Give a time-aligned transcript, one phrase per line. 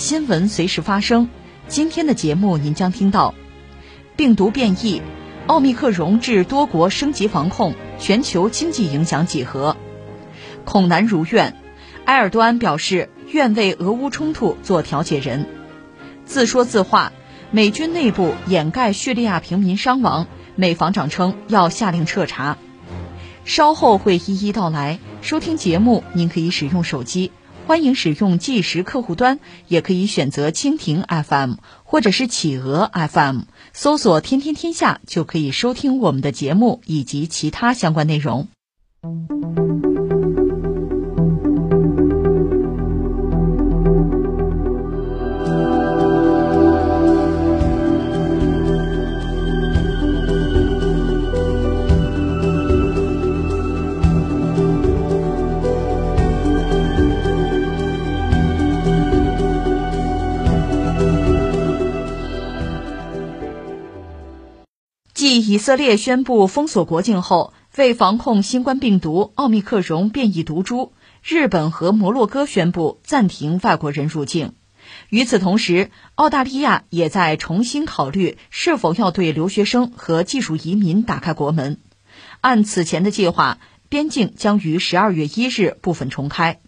[0.00, 1.28] 新闻随时发生。
[1.68, 3.34] 今天的节目您将听到：
[4.16, 5.02] 病毒变异，
[5.46, 9.76] 奥密克戎致多国升级防控，全球经济影响几何？
[10.64, 11.54] 恐难如愿，
[12.06, 15.46] 埃尔多安表示愿为俄乌冲突做调解人。
[16.24, 17.12] 自说自话，
[17.50, 20.26] 美军内部掩盖叙利亚平民伤亡，
[20.56, 22.56] 美防长称要下令彻查。
[23.44, 24.98] 稍后会一一道来。
[25.20, 27.32] 收听节目，您可以使用手机。
[27.70, 31.52] 欢迎使用计时客户端，也可以选择蜻蜓 FM
[31.84, 38.48] 或者是企鹅 FM，搜索“天天天下”就可以收听我们的节目以及其他相关内容。
[65.50, 70.92] 以色列宣布封锁国境后，为防控新冠病毒奥密克戎变异毒株，
[71.24, 74.52] 日本和摩洛哥宣布暂停外国人入境。
[75.08, 81.80] 与此同时，澳大利亚也在重新考虑是否要对留学生和技术移民打开国门。
[82.40, 86.60] 按此前的计划，边境将于十二月一日部分重开。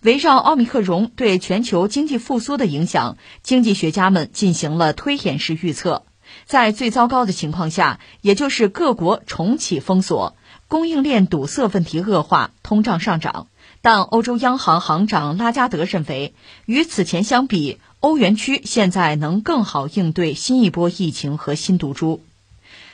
[0.00, 6.06] 围绕奥密克戎对全球经济复苏的影响，经济学家们进行了推演式预测。
[6.48, 10.34] 在最糟糕的情况下，也就是各国重启封锁、
[10.66, 13.48] 供应链堵塞问题恶化、通胀上涨。
[13.82, 16.32] 但欧洲央行行长拉加德认为，
[16.64, 22.22] 与此前相比，欧元区现在能更好应对新一波疫情和新毒株。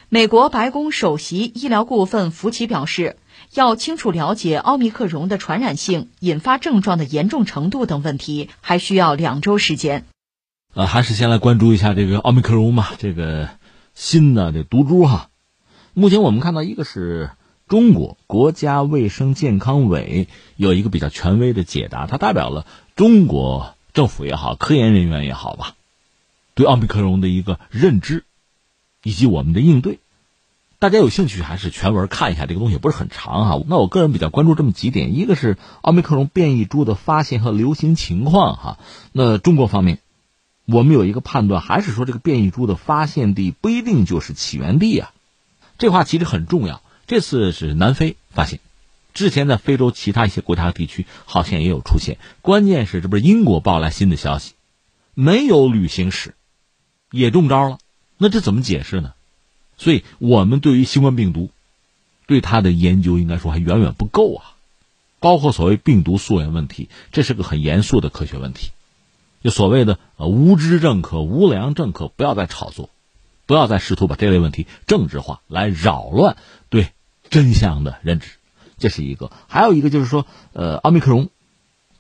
[0.09, 3.17] 美国白宫首席医疗顾问福奇表示，
[3.55, 10.05] 要清楚了解奥密克戎的传染性、引发症状的严重程度等问题，还需要两周时间。
[10.77, 13.49] 呃，还是先来关注一下这个奥密克戎吧，这个
[13.95, 15.29] 新的这毒株哈。
[15.93, 17.31] 目前我们看到，一个是
[17.69, 20.27] 中国国家卫生健康委
[20.57, 25.77] 有一个比较权威的解答，它代表了中国政府也好，科研人员也好吧，
[26.57, 28.25] 对奥密克戎的一个认知
[29.05, 30.01] 以及我们的应对。
[30.81, 33.63] 大家有兴趣还是全文看一下，这个东西不是很长哈。
[33.69, 38.79] 那我个人比较关注这么几点，一个是奥密克戎变异株的发现和流行情况哈。
[39.13, 40.01] 那中国方面。
[40.67, 45.13] 我们有一个判断，还是说这个变异株的发现地不一定就是起源地啊？
[45.77, 46.83] 这话其实很重要。
[47.07, 48.61] 这次是南非发现，
[49.13, 52.17] 之前在非洲其他一些国家和地区好像也有出现。
[52.41, 54.55] 关键是这不是英国报来新的消息，
[55.13, 56.35] 没有旅行史，
[57.11, 57.79] 也中招了。
[58.17, 59.13] 那这怎么解释呢？
[59.77, 61.51] 所以我们对于新冠病毒，
[62.27, 64.55] 对它的研究应该说还远远不够啊。
[65.21, 68.71] 包括所谓病毒溯源问题，这是个很严肃的科学问题。
[69.45, 72.89] 就所谓的呃无知政客、无良政客，不要再炒作，
[73.45, 76.39] 不要再试图把这类问题政治化，来扰乱
[76.71, 76.89] 对
[77.29, 78.31] 真相的认知。
[78.79, 81.29] 这是一个，还有一个就是说，呃，奥密克戎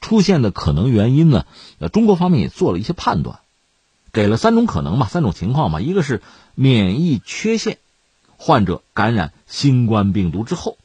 [0.01, 1.45] 出现的可能原因呢，
[1.79, 3.41] 呃，中国方面也做了一些判断，
[4.11, 6.23] 给了三种可能嘛，三种情况嘛，一个是
[6.55, 7.77] 免疫缺陷
[8.39, 10.79] 患者感染新冠病毒之后，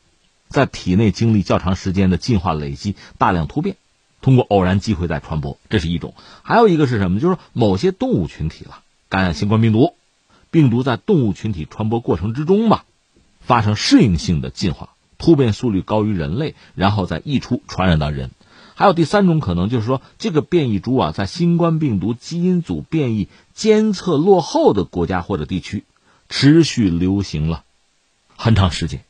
[0.49, 3.77] 在体内经历较长时间的进化累积，大量突变。
[4.21, 6.11] 通过偶然机会在传播，这是一种；
[6.43, 7.19] 还有一个是什么？
[7.19, 9.95] 就是某些动物群体了感染新冠病毒，
[10.51, 12.85] 病毒在动物群体传播过程之中吧，
[13.39, 18.31] 发生适应性的进化，突变速率高于人类，然后再溢出传染到人。
[18.75, 25.83] 还有第三种可能，就是说这个变异株啊，在新冠病毒基因组变异监测落后的国家或者地区，
[26.29, 27.63] 持续流行了
[28.37, 29.03] 很长时间。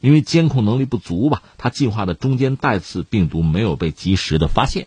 [0.00, 4.86] 因为监控能力不足吧，它进化的中间带刺病毒没有被及时的发现，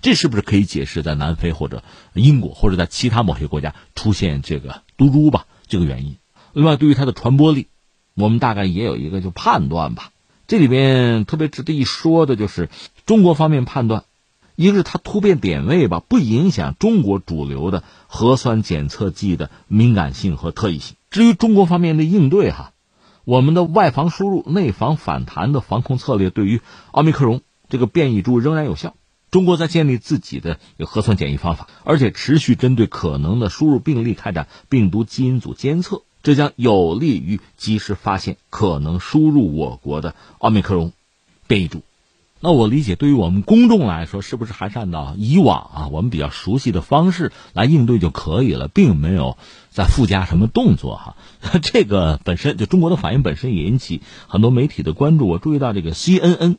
[0.00, 1.82] 这是不是可以解释在南非或者
[2.14, 5.46] 英国或者在其他某些国家出现这个毒株吧？
[5.66, 6.16] 这个原因。
[6.54, 7.66] 另外，对于它的传播力，
[8.14, 10.12] 我们大概也有一个就判断吧。
[10.46, 12.70] 这里边特别值得一说的就是，
[13.04, 14.04] 中国方面判断，
[14.56, 20.96] 一个是它突变点位吧，不影响中国主流的核酸检测剂的敏感性和特异性。
[21.10, 22.72] 至于中国方面的应对哈。
[23.28, 28.94] 我们的外防输入、内防反弹的防控策略，对于奥密克戎这个变异株仍然有效。
[29.30, 40.92] 中国在建立自己的核酸检疫方法，而且持续针对可能的输入病例开展病毒基因组监测，这将有利于及时发现可能输入我国的奥密克戎
[41.46, 41.82] 变异株。
[42.40, 49.36] 那我理解，对于我们公众来说，是不是还是按照以往啊我们比较熟悉的方式来应对就可以了，并没有
[49.70, 51.16] 再附加什么动作哈？
[51.60, 55.26] 这个本身就中国的反应本身也引起很多媒体的关注。
[55.26, 56.58] 我注意到这个 CNN，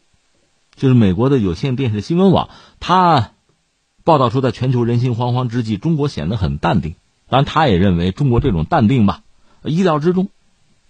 [0.75, 2.49] 就是美国的有线电视新闻网，
[2.81, 3.31] 它
[4.03, 6.95] 报道说在全球人心惶惶之际，中国显得很淡定。
[7.29, 9.21] 当然，他也认为中国这种淡定吧，
[9.63, 10.27] 意料之中。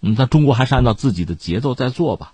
[0.00, 2.32] 嗯，那中国还是按照自己的节奏在做吧。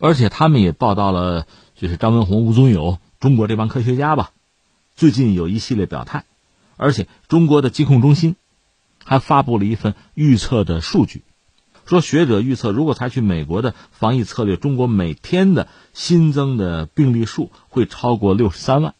[0.00, 1.46] 而且他们也报道了。
[1.80, 4.32] 就是张文宏、吴宗友，中国这帮科学家吧，
[4.96, 6.24] 最近有一系列表态，
[6.76, 8.34] 而且中国的疾控中心
[9.04, 11.22] 还发布了一份预测的数据，
[11.86, 18.94] 说学者预测，如果采取美国的防疫策略，中国每天的新增的病例数会超过六十三万；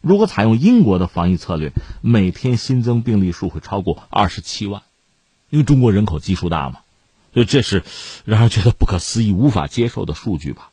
[0.00, 4.80] 如果采用英国的防疫策略，每天新增病例数会超过二十七万。
[5.50, 6.80] 因为中国人口基数大嘛，
[7.34, 7.84] 所以这是
[8.24, 10.70] 让人觉得不可思议、无法接受的数据吧。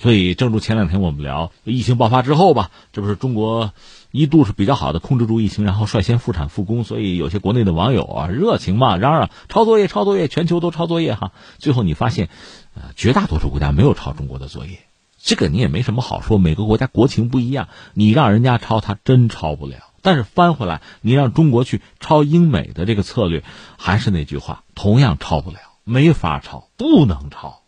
[0.00, 3.74] 所以，正如前两天我们聊疫情爆发之后吧，这不是中国
[4.10, 6.84] 一度是比较好的控制住疫情，然后率先复产复工。
[6.84, 11.32] 所以有些国内的网友啊，热情嘛，嚷嚷抄作业，抄作业，全球都抄作业哈。
[11.58, 12.30] 最后你发现，
[12.74, 14.78] 呃，绝大多数国家没有抄中国的作业，
[15.18, 16.38] 这个你也没什么好说。
[16.38, 19.76] 每个国家国情不一样，你让人家抄，他真抄不了。
[20.00, 23.44] 但是翻回来，你让中国去抄英美的这个策略，
[23.76, 27.60] 还是那句话，同样抄不了，没法抄，不能抄，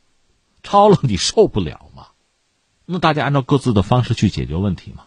[0.62, 1.90] 抄了你受不了。
[2.93, 5.05] 那大家按照各自的方式去解决问题嘛？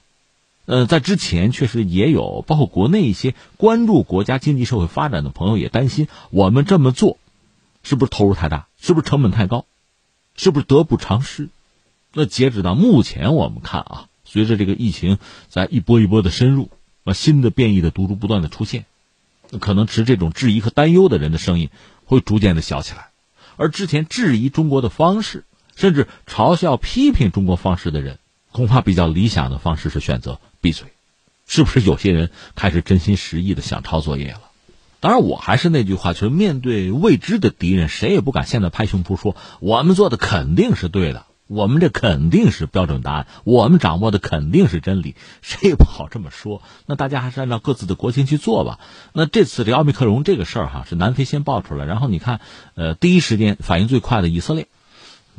[0.65, 7.19] 呃，在之前确实也有，包括国内一些关注国家经济社会发展的朋友也担心，我们这么做
[7.83, 9.65] 是不是投入太大，是不是成本太高，
[10.35, 11.49] 是不是得不偿失？
[12.11, 16.71] 那截止到目前，我们看啊，随着这个疫情在一波一波的深入，
[17.03, 18.85] 啊，新的变异的毒株不断的出现，
[19.59, 21.69] 可能持这种质疑和担忧的人的声音
[22.05, 23.09] 会逐渐的小起来，
[23.57, 25.43] 而之前质疑中国的方式。
[25.75, 28.19] 甚至嘲笑、批评中国方式的人，
[28.51, 30.87] 恐怕比较理想的方式是选择闭嘴。
[31.47, 34.41] 是不是有些人开始真心实意的想抄作业了？
[34.99, 45.13] 当然，我还是那句话，就是面对未知的敌人，谁也不敢现在拍胸脯说我们做的肯定是对的，我们这肯定是标准答案，我们掌握的肯定是真理，
[45.43, 46.63] 谁也不好这么说。
[46.87, 48.79] 那大家还是按照各自的国情去做吧。
[49.13, 52.39] 那这次这奥密克戎这个事儿哈，是南非先爆出来，然后你看，
[52.73, 54.67] 呃，第一时间反应最快的以色列。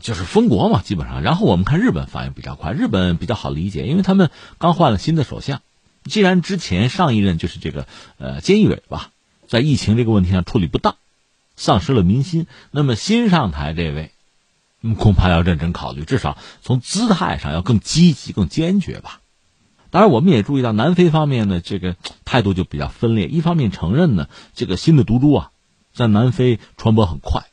[0.00, 1.22] 就是封国嘛，基本上。
[1.22, 5.62] 然后我们看日本反应比较快，日本比较好理解，因为他们刚换了新的首相。
[6.04, 7.86] 既然之前上一任就是这个
[8.18, 9.10] 呃菅义伟吧，
[9.48, 10.96] 在疫情这个问题上处理不当，
[11.56, 14.12] 丧失了民心，那么新上台这位，
[14.98, 19.20] 恐怕要认真考虑，至少从姿态上要更积极、更坚决吧。
[19.90, 23.26] 当然，我们也注意到南非方面呢，这个态度就比较分裂。
[23.26, 25.50] 一方面承认呢，这个新的毒株啊，
[25.92, 27.46] 在南非传播很快。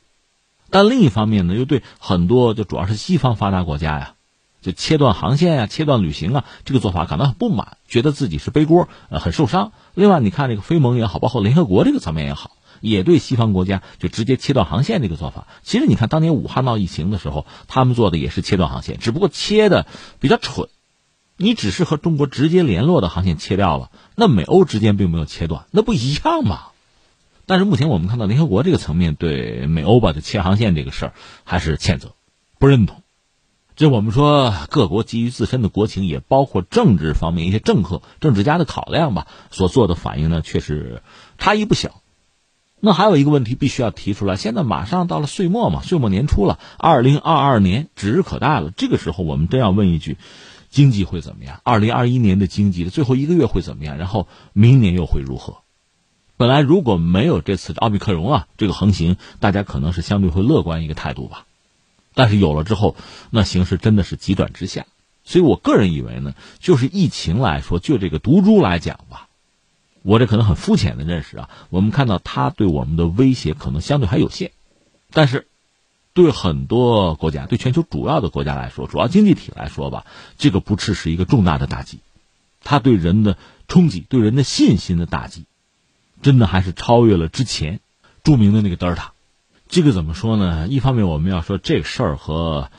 [0.74, 4.14] 但另一方面呢，又对很多就主要是西方发达国家呀，
[4.60, 9.70] 就切断航线呀、切断旅行啊，这个做法感到很不满，觉得自己是背锅，呃，很受伤。
[9.94, 15.46] 另外，你看这个非盟也好，包括联合国这个层面也好，也对西方国家就直接切断航线这个做法。
[15.62, 19.86] 其实你看，当年武汉闹疫情的时候，他们做的也是切断航线，只不过切的
[20.18, 20.68] 比较蠢。
[21.36, 26.73] 你只是和中国直接联络的航线切掉了，那美欧之间并没有切断，那不一样吗？
[27.46, 31.12] 但是目前我们看到联合国这个层面对美欧吧的切航线这个事儿
[31.44, 32.14] 还是谴责，
[32.58, 33.02] 不认同。
[33.76, 41.02] 这我们说各国基于自身的国情，也包括政治方面一些政客、政治家的考量吧，所做的反应呢，确实
[41.38, 42.00] 差异不小。
[42.78, 48.70] 那还有一个问题必须要提出来，现在马上到了岁末嘛，岁末年初了，二零二二年指日可待了。
[48.70, 50.18] 这个时候我们真要问一句：
[50.70, 51.60] 经济会怎么样？
[51.64, 53.98] 二零二一年的经济的最后一个月会怎么样？
[53.98, 55.63] 然后明年又会如何？
[56.36, 61.46] 本来如果没有这次奥密克戎啊这个横行，大家可能是相对会乐观一个态度吧。
[62.12, 62.96] 但是有了之后，
[63.30, 64.86] 那形势真的是急转直下。
[65.24, 69.28] 所以我个人以为呢，就是疫情来说，就这个毒株来讲吧，
[70.02, 71.48] 我这可能很肤浅的认识啊。
[71.70, 74.52] 我们看到它对我们的威胁可能相对还有限，
[75.12, 75.46] 但是
[76.12, 80.04] 对很多国家，对全球主要的国家来说，主要经济体来说吧，
[80.36, 82.00] 这个不啻是一个重大的打击，
[82.62, 85.44] 它对人的冲击，对人的信心的打击。
[86.24, 87.80] 真的还是超越了之前
[88.22, 89.12] 著名的那个德尔塔，
[89.68, 90.66] 这个怎么说呢？
[90.68, 92.70] 一方面我们要说这个事儿和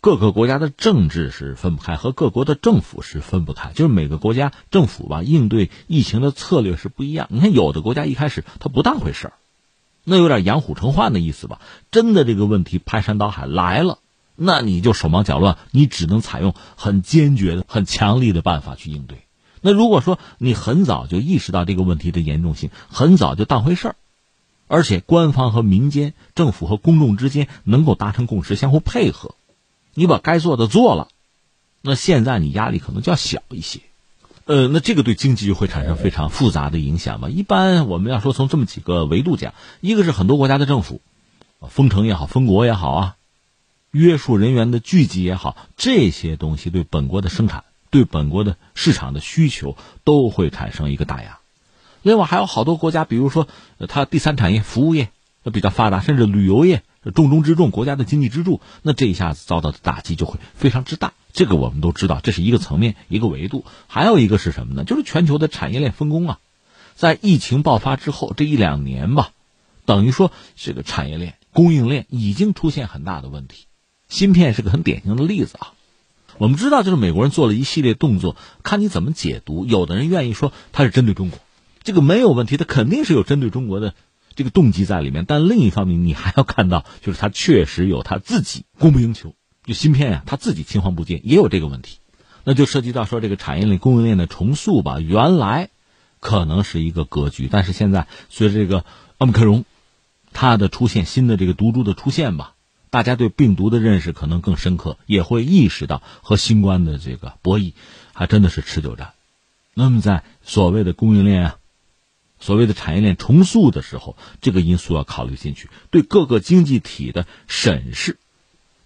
[0.00, 3.70] 各个国家的政治是分不开，和各国的政府是分不开。
[3.74, 7.28] 就是每个国家政府吧，应对疫情的策略是不一样。
[7.30, 9.34] 你看，有的国家一开始他不当回事儿，
[10.02, 11.60] 那有点养虎成患的意思吧。
[11.92, 13.98] 真的这个问题排山倒海来了，
[14.34, 19.26] 那你就手忙脚乱，你只能采用很坚决的、很强力的办法去应对。
[19.60, 23.96] 那如果说你很早就意识到这个问题的严重性，很早就当回事儿，
[24.68, 29.34] 而且官方和民间、政府和公众之间能够达成共识，相互配合，
[29.94, 31.08] 你把该做的做了，
[31.82, 33.80] 那现在你压力可能就要小一些。
[34.46, 37.28] 呃，那这个对经济就会产生非常复杂的影响吧。
[37.28, 41.00] 一般我们要说从这么几个维度讲，一个是很多国家的政府，
[41.68, 43.16] 封城也好，封国也好啊，
[43.92, 47.64] 约束人员的聚集也好，这些东西对本国的生产。
[47.90, 51.40] 对本国的市场的需求都会产生一个打压，
[52.02, 53.48] 另外还有好多国家，比如说
[53.88, 55.10] 它第三产业服务业
[55.52, 56.82] 比较发达，甚至旅游业
[57.14, 61.12] 重中之重，国家的经济支柱，那这一下子遭到的打击就会非常之大。
[61.32, 63.64] 这个我们都知道，这是一个层面一个维度。
[63.86, 64.84] 还有一个是什么呢？
[64.84, 66.38] 就是全球的产业链分工啊，
[66.94, 69.30] 在疫情爆发之后这一两年吧，
[69.84, 73.66] 等于说这个产业链供应链已经出现很大的问题，
[74.08, 75.72] 芯片是个很典型的例子啊。
[76.40, 79.66] 我们知道，就是美国人做了一系列动作，看你怎么解读。
[79.66, 81.38] 有的人愿意说他是针对中国，
[81.82, 83.92] 这个没有问题，他肯定是有针对中国的
[84.34, 85.26] 这个动机在里面。
[85.28, 89.34] 但另一方面，你还要看到，就是他确实有他自己供不应求，
[89.66, 91.98] 就芯片呀，他自己青黄不接，也有这个问题。
[92.44, 94.98] 那就涉及到说这个产业链供应链的重塑吧。
[94.98, 95.68] 原来
[96.20, 98.86] 可能是一个格局，但是现在随着这个
[99.18, 99.64] 奥密克戎
[100.32, 102.54] 它的出现，新的这个毒株的出现吧。
[102.90, 107.72] 大家对病毒的认识可能更深刻，也会意识到和新冠的这个博弈，
[108.12, 109.12] 还真的是持久战。
[109.74, 111.56] 那么，在所谓的供应链啊，
[112.40, 118.18] 所谓的产业链重塑的时候，这个因素要考虑进去，对各个经济体的审视、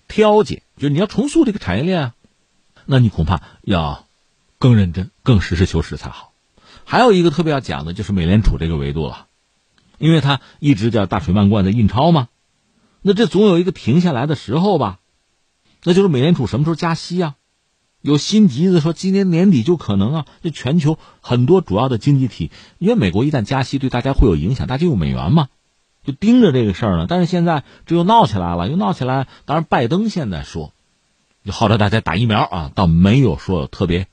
[0.07, 2.15] 挑拣，就是你要重塑这个产业链啊，
[2.85, 4.07] 那你恐怕要
[4.59, 6.33] 更认真、更实事求是才好。
[6.85, 9.27] 还有一个特别要讲的就是美联储这个维度了，
[9.97, 12.29] 因为它一直叫大水漫灌的印钞嘛。
[13.07, 14.99] 那这总有一个停下来的时候吧，
[15.83, 17.35] 那就是美联储什么时候加息啊？
[18.01, 20.27] 有心急的说今年年底就可能啊。
[20.43, 25.49] 这全球很多主要的经济体，因为美国一旦加息，对大家会有影响，大家用美元嘛，
[26.03, 27.05] 就盯着这个事儿呢。
[27.07, 29.29] 但是现在这又闹起来了，又闹起来。
[29.45, 30.73] 当然，拜登现在说，
[31.45, 34.07] 就号召大家打疫苗啊，倒没有说特别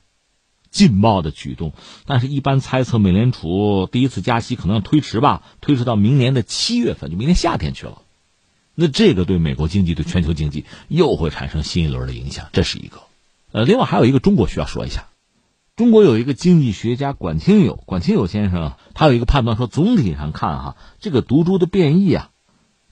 [0.70, 1.72] 劲爆的举动。
[2.04, 8.01] 但是，一般猜测美联储第一次加息可能要推迟吧，推迟到明年的七月份，就明年夏天去了。
[8.74, 13.02] 那这个对美国经济、对全球经济又会产生新一轮的影响，这是一个。
[13.52, 15.08] 呃，另外还有一个中国需要说一下，
[15.76, 22.30] 中国有一个经济学家管清友，管清友先生他有一个判断说，总体上看哈，这个毒株的变异啊，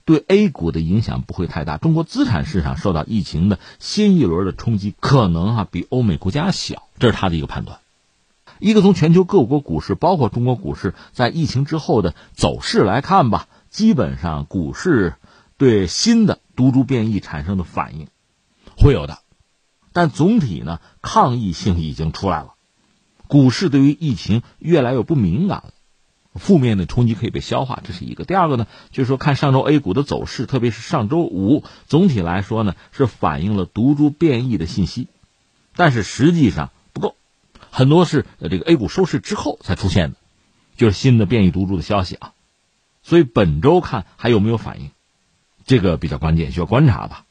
[0.05, 1.77] 对 A 股的影响不会太大。
[1.77, 7.79] 中国资产市场受到疫情的新一轮的冲击，可能哈比欧美国家小，这是他的一个判断。
[8.59, 15.15] 一个从全球各国股市，包括中国股市，在疫情之后的走势来看吧，基本上股市。
[15.61, 18.07] 对新的毒株变异产生的反应，
[18.75, 19.19] 会有的，
[19.93, 22.55] 但总体呢，抗疫性已经出来了。
[23.27, 25.73] 股市对于疫情越来越不敏感了，
[26.33, 28.25] 负面的冲击可以被消化，这是一个。
[28.25, 35.09] 第二个呢，就是说看上周 A 股的走势，特别是上周五，总体来说呢，是反映了毒株变异的信息，
[35.75, 37.15] 但是实际上不够，
[37.69, 40.17] 很多是这个 A 股收市之后才出现的，
[40.75, 42.33] 就是新的变异毒株的消息啊。
[43.03, 44.89] 所以本周看还有没有反应？
[45.71, 47.23] 这个比较关键，需要观察吧。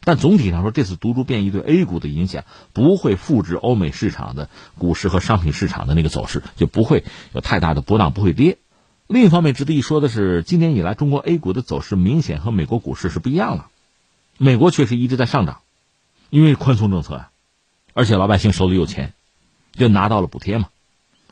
[0.00, 8.58] 但总体上说，这次毒株变异对 A 股的影响不会复制欧美市场的股市和商品市场的那个走势，就不会有太大的波荡，不会跌。
[9.06, 13.68] 另一方面，值得一说的是，今年以来中国 A 股的走势明显和美国股市是不一样了。
[14.36, 15.60] 美国确实一直在上涨，
[16.28, 17.30] 因为宽松政策啊，
[17.94, 19.14] 而且老百姓手里有钱，
[19.74, 20.70] 就拿到了补贴嘛。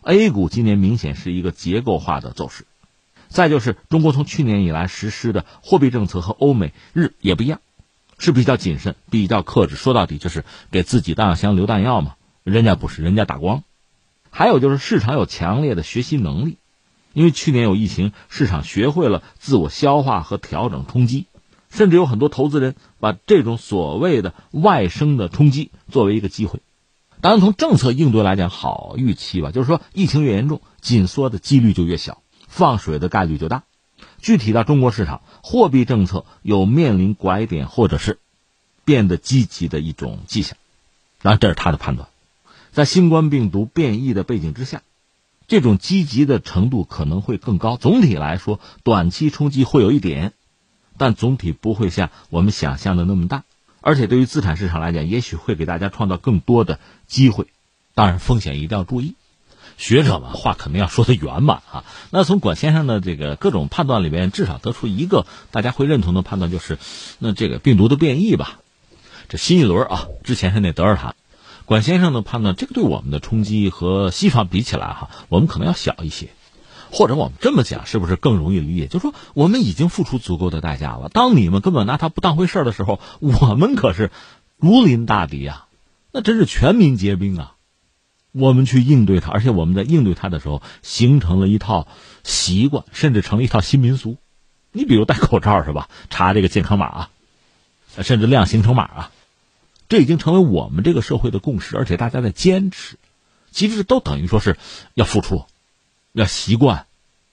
[0.02, 2.64] A 股今年明显是一个结构化的走势。
[3.34, 7.60] 再就是中国从去年以来实施的货币政策和欧美日也不一样，
[8.16, 9.74] 是比较谨慎、比较克制。
[9.74, 12.14] 说到底就是给自己弹药箱留弹药嘛。
[12.44, 13.64] 人家不是，人家打光。
[14.30, 16.58] 还有就是市场有强烈的学习能力，
[17.12, 21.26] 因为去年有疫情，市场学会了自我消化和调整冲击，
[21.70, 26.60] 甚至有很多投资人把这种所谓的外生的冲击作为一个机会。
[27.20, 32.20] 当然，从政策应对来讲，好预期吧，就是说疫情越严重，紧缩的几率就越小。
[32.54, 33.64] 放水的概率就大，
[34.20, 38.20] 具体到中国市场，货币政策有面临拐点或者是
[38.84, 40.56] 变得积极的一种迹象，
[41.20, 42.08] 然后这是他的判断。
[42.70, 44.82] 在新冠病毒变异的背景之下，
[45.48, 47.76] 这种积极的程度可能会更高。
[47.76, 50.32] 总体来说，短期冲击会有一点，
[50.96, 53.42] 但总体不会像我们想象的那么大。
[53.80, 57.48] 而且对于资产市场来讲，也许会给大家创造更多的机会，
[57.94, 59.16] 当然风险一定要注意。
[59.76, 61.84] 学者嘛，话肯定要说的圆满啊。
[62.10, 66.78] 那从管先生的这个各种判断里边，至少得出一个大家会认同的判断，就是，
[67.18, 68.60] 那这个病毒的变异吧，
[69.28, 71.14] 这新一轮啊，之前是那德尔塔。
[71.66, 76.28] 管先生的判断，这个对我们的冲击和西方比起来哈，我们可能要小一些，
[76.92, 78.86] 或者我们这么讲，是不是更容易理解？
[78.86, 81.08] 就是说，我们已经付出足够的代价了。
[81.08, 84.10] 当你们根本拿它不当回事的时候，我们可是
[84.58, 85.66] 如临大敌啊，
[86.12, 87.54] 那真是全民皆兵啊！
[88.36, 91.86] 我们去应对它，而且我们在应对它的时候，形成了一套
[92.24, 94.16] 习惯，甚至成了一套新民俗。
[94.72, 95.88] 你比如戴口罩是吧？
[96.10, 97.10] 查这个健康码啊，
[98.02, 99.12] 甚至亮行程码啊。
[99.88, 102.98] 这已经成为我们这个社会的共识，而且大家在坚持，
[103.52, 104.56] 其实都等于说是
[104.94, 105.44] 要付出，
[106.10, 106.86] 要习惯，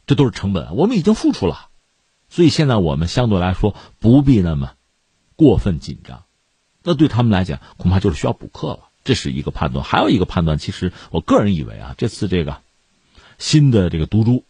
[0.05, 0.75] 这都是成本。
[0.75, 1.70] 我们已经付出了，
[2.29, 4.74] 所以现在我们相对来说不必那么
[5.36, 6.25] 过分紧张。
[6.84, 8.90] 那对他们来讲，恐怕就是需要补课了。
[9.03, 12.58] 这是一个判断，还有一个判断，其实我个人以为啊，这次这个
[13.38, 14.43] 新的这个毒株、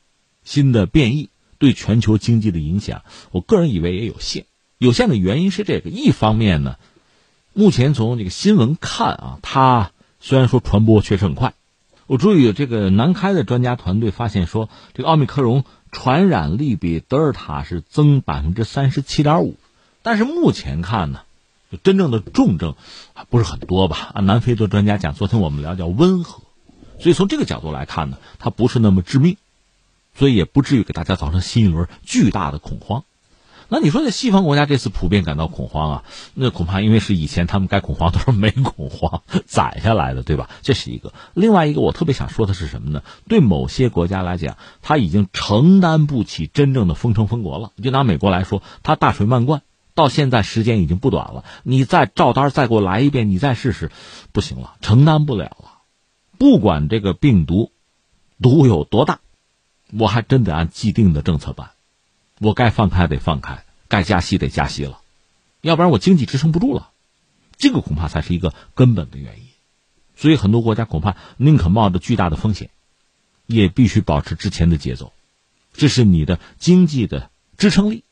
[0.44, 4.46] 新的变异对全球经济的影响，我个人以为也有限。
[4.78, 6.78] 有限的原因是这个，一方面呢。
[7.54, 9.92] 目前从这个新闻看啊，它
[10.22, 11.54] 虽然说传播确实很快，
[12.08, 19.58] 我注意这个南开的专家团队发现说，这个奥密克戎传染力比德尔塔是增百分之三十七点五，
[20.02, 21.22] 但是目前看呢，
[21.72, 22.76] 就真正的重症
[23.14, 24.12] 还不是很多吧？
[24.14, 26.42] 啊，南非的专家讲，昨天我们聊叫温和，
[27.00, 29.38] 所以从这个角度来看呢，它不是那么致命，
[30.16, 33.04] 所以也不至于给大家造成新一轮巨大的恐慌。
[33.74, 36.04] 那你说，在西方国家这次普遍感到恐慌啊？
[36.34, 40.50] 那恐怕因为是以前他们该恐慌都是没恐慌攒下来的，对吧？
[40.62, 41.14] 这是一个。
[41.34, 43.02] 另外一个，我特别想说的是什么呢？
[43.30, 47.72] 对某些国家来讲，他已经承担不起真正的封城封国了。
[47.82, 49.62] 就拿美国来说，他大水漫灌，
[50.02, 51.46] 到现在时间已经不短了。
[51.62, 53.92] 你再照单再给我来一遍，你再试试，
[54.32, 55.82] 不行了，承担不了了。
[56.40, 57.72] 不管这个病毒
[58.42, 59.20] 毒有多大，
[59.92, 61.74] 我还真得按既定的政策办。
[62.40, 65.02] 我该放开得放开，该加息得加息了，
[65.62, 66.90] 要不然我经济支撑不住了，
[67.58, 69.46] 这个恐怕才是一个根本的原因。
[70.16, 72.72] 所以很多国家恐怕宁可冒着巨大的风险，
[73.46, 75.14] 也必须保持之前的节奏，
[75.74, 78.04] 这是你的经济的支撑力、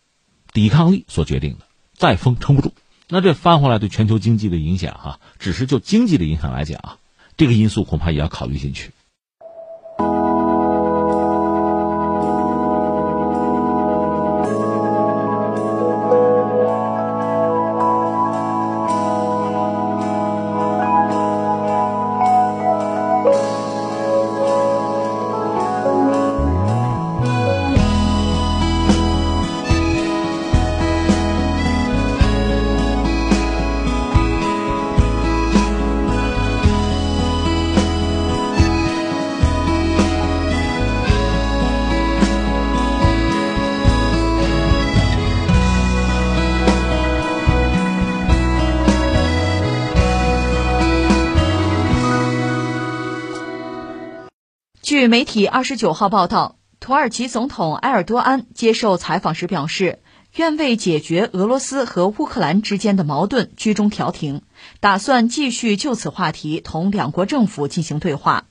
[0.53, 1.65] 抵抗力所决定的。
[1.99, 2.71] 再封撑不住，
[3.09, 6.97] 那这翻回来对全球经济的影响，哈，只是就经济的影响来讲啊，
[7.35, 8.91] 这个因素恐怕也要考虑进去。
[54.99, 59.99] 据媒体二十九号报道，土耳其总统埃尔多安接受采访时表示，
[60.35, 64.41] 愿为解决俄罗斯和乌克兰之间的矛盾居中调停，
[64.81, 68.47] 打算继续就此话题同两国政府进行对话。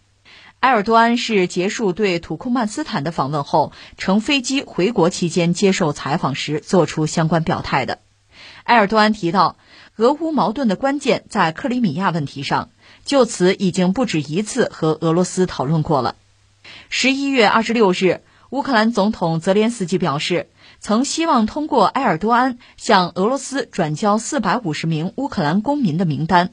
[0.61, 7.99] 埃尔多安是结束对土库曼斯坦的访问后，乘飞机回国期间接受采访时做出相关表态的。
[8.65, 9.59] 埃尔多安提到，
[9.97, 12.71] 俄乌矛盾的关键在克里米亚问题上，
[13.05, 16.15] 就此已经不止一次和俄罗斯讨论过了。
[16.89, 20.49] 十一月二十六日，乌克兰总统泽连斯基表示，
[20.81, 26.53] 曾希望通过埃尔多安向俄罗斯转交四百五十名乌克兰公民的名单。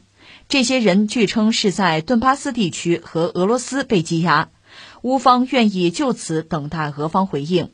[0.49, 4.49] 这些人据称是在顿巴斯地区和俄罗斯被羁押，
[5.01, 7.71] 乌方愿意就此等待俄方回应。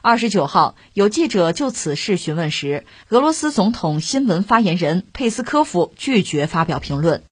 [0.00, 7.24] 二十九号，有记者就此事询问时，俄罗斯总统新闻发言人佩斯科夫拒绝发表评论。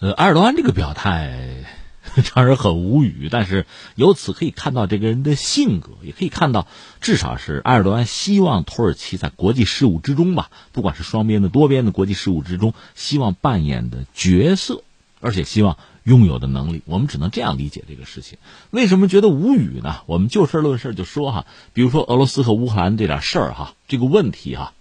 [0.00, 1.79] 呃，埃尔多安这个表态。
[2.22, 6.66] 让人很无语，但是由此可以看到这个人的性格，也可以看到，
[7.00, 14.82] 至少是埃尔多安希望土耳其在国际事务之中吧，不管是双边的、多边的国际事务之中，希望扮演的角色，
[15.20, 16.82] 而且希望拥有的能力。
[16.86, 18.38] 我们只能这样理解这个事情。
[18.70, 20.00] 为什么觉得无语呢？
[20.06, 24.72] 我们就事论事就说哈，比如说俄罗斯和乌克兰这点事儿哈，这个问题哈，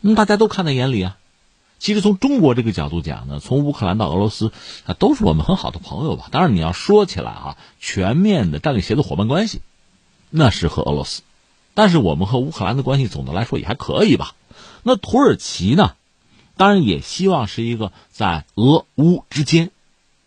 [0.00, 1.16] 嗯，大家都看在眼里啊。
[1.82, 4.52] 其实从中国这个角度讲呢，从乌克兰到俄罗斯，
[4.86, 6.28] 啊，都是我们很好的朋友吧。
[6.30, 9.62] 当然你要说起来啊，全面的战略协作伙伴关系，
[10.30, 11.22] 那是和俄罗斯，
[11.74, 14.36] 但是我们和乌克兰的关系总的来说也还可以吧。
[14.84, 15.94] 那土耳其呢，
[16.56, 19.72] 当然也希望是一个在俄乌之间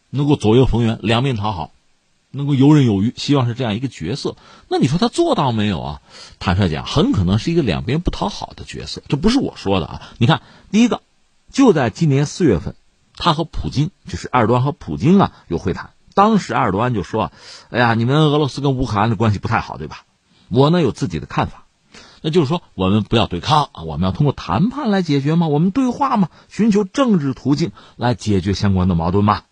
[0.10, 1.72] 能够左右逢源、两面讨好，
[2.32, 4.36] 能够游刃有余，希望是这样一个角色。
[4.68, 6.02] 那你说他做到没有啊？
[6.38, 9.02] 坦率讲，很可能是一个两边不讨好的角色。
[9.08, 10.02] 这不是我说的啊。
[10.18, 11.00] 你看，第一个。
[11.56, 12.76] 就在今年四月份，
[13.16, 15.92] 他和普京，就是埃尔多安和普京啊有会谈。
[16.14, 17.32] 当时埃尔多安就说
[17.72, 20.04] ：“哎呀，你们俄罗斯跟乌克兰的关系不太好，对吧？
[20.50, 21.64] 我呢有自己的看法，
[22.22, 29.44] 那就是说我们不要对抗啊，我们要通过谈判来解决嘛，我们对话嘛，寻求政治途径来解决相关的矛盾嘛，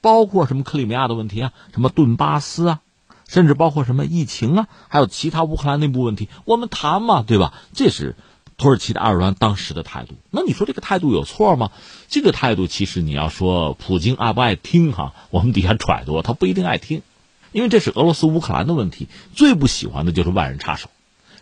[0.00, 2.80] 包括什么克里米亚的问题啊，什么顿巴斯啊，
[3.28, 7.52] 甚至包括什么疫情啊，还有其他乌克兰内部问题，我们谈嘛，对吧？
[7.74, 8.16] 这是。”
[8.62, 11.72] 土耳其的埃尔多安当时的态度，那你说这个态度有错吗？
[12.08, 17.02] 这个态度其实你要说普京爱不爱听哈，我们底下揣度，他不一定爱听，
[17.50, 20.90] 因为这是俄罗斯乌克兰的问题，最不喜欢的就是外人插手。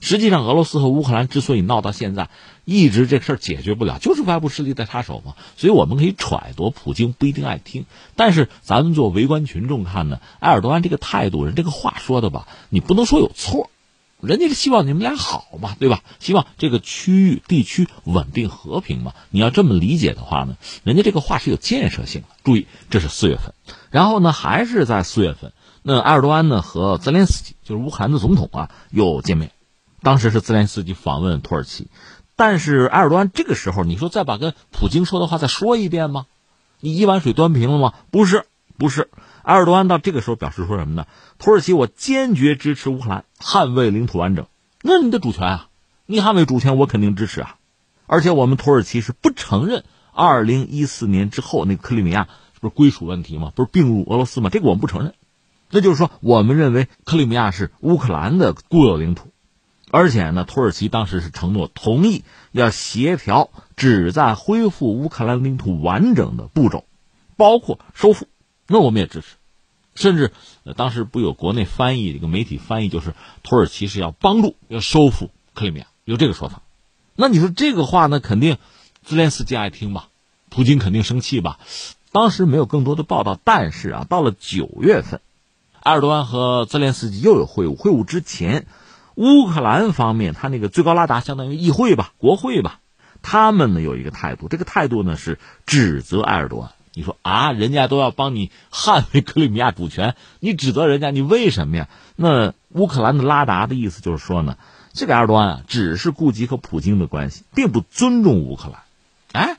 [0.00, 2.30] 实际上，俄罗斯和乌克兰之所以闹到现在，
[2.64, 5.34] 一直这事儿解决不了，就是外部势力在插手嘛。
[5.58, 7.84] 所以我们可以揣度，普京不一定爱听，
[8.16, 13.68] 但是咱们做围观群众看呢，埃尔多安这个态度，人这个话说的吧，你不能说有错。
[14.22, 16.02] 人家是希望你们俩好嘛，对吧？
[16.18, 19.14] 希望这个区域地区稳定和平嘛。
[19.30, 22.28] 你要这么理解的话呢，人家这个话是有建设性的。
[22.44, 23.54] 注意，这是四月份，
[23.90, 25.52] 然后呢，还是在四月份，
[25.82, 29.50] 那埃尔多安呢和泽连斯基，就是乌克兰的总统啊，又见面。
[30.02, 31.88] 当时是泽连斯基访问土耳其，
[32.36, 36.26] 但是埃尔多安这个时候，你说再把跟普京说的话再说一遍吗？
[36.80, 37.94] 你一碗水端平了吗？
[38.10, 38.44] 不是，
[38.78, 39.10] 不是。
[39.42, 41.06] 埃尔多安到这个时候表示说什么呢？
[41.38, 44.46] 土耳其，我坚决支持乌克兰捍卫领土完整。
[44.82, 45.68] 那你的主权啊，
[46.06, 47.56] 你捍卫主权，我肯定支持啊。
[48.06, 52.28] 而且我们土耳其是不承认二零一四年之后那个克里米亚
[52.60, 53.52] 不是归属问题吗？
[53.54, 54.50] 不是并入俄罗斯吗？
[54.50, 55.14] 这个我们不承认。
[55.70, 59.30] 那就是说，我们认为克里米亚是乌克兰的固有领土。
[59.92, 66.84] 而且呢，土耳其当时是承诺同意要协调旨在恢复乌克兰领土完整的步骤，
[67.36, 68.26] 包括收复。
[68.72, 69.26] 那我们也支持，
[69.96, 70.30] 甚至
[70.76, 76.62] 当时不有国内翻译一个媒体翻译，就是土耳其是要帮助要收复克里米亚，有这个说法。
[77.16, 78.58] 那你说这个话呢，肯定
[79.02, 80.06] 泽连斯基爱听吧？
[80.50, 81.58] 普京肯定生气吧？
[82.12, 85.20] 当时没有更多的报道，但是啊，到了九月份，
[85.80, 87.74] 埃尔多安和泽连斯基又有会晤。
[87.74, 88.66] 会晤之前，
[89.16, 92.78] 乌克兰方面他那个最高拉达相当于议会吧、国会吧，
[93.20, 96.72] 他们呢有一个态度，这个态度呢是指责埃尔多安。
[97.00, 101.88] 你说啊，人家都要帮你捍卫克里米亚主权，你指责人家，你为什么呀？
[102.14, 104.58] 那乌克兰的拉达的意思就是说呢，
[104.92, 108.82] 这个埃尔多安啊，只是顾及和普京的关系，并不尊重乌克兰。
[109.32, 109.56] 哎，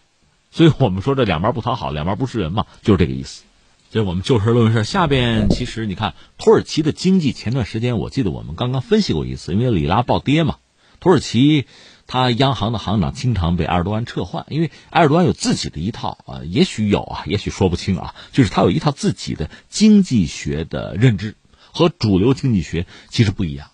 [0.52, 3.42] 所以我们说这两边不讨好，两边不是人嘛，就是这个意思。
[3.90, 4.84] 这我们就事论事。
[4.84, 10.58] 下边其实你看，土耳其的经济前段时间，我记得我们刚刚分析过一次，因为里拉暴跌嘛，
[11.00, 11.66] 土耳其。
[12.12, 21.36] 他央行的行长经常被埃尔多安撤换，因为埃尔多安有自己的一套啊，也许有啊，也许说不清啊，就是他有一套自己的经济学的认知，
[21.72, 23.72] 和主流经济学其实不一样，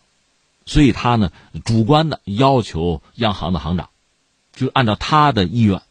[0.68, 1.32] 所以他呢
[1.66, 3.90] 主观的要求央行的行长，
[4.54, 5.82] 就按照他的意愿，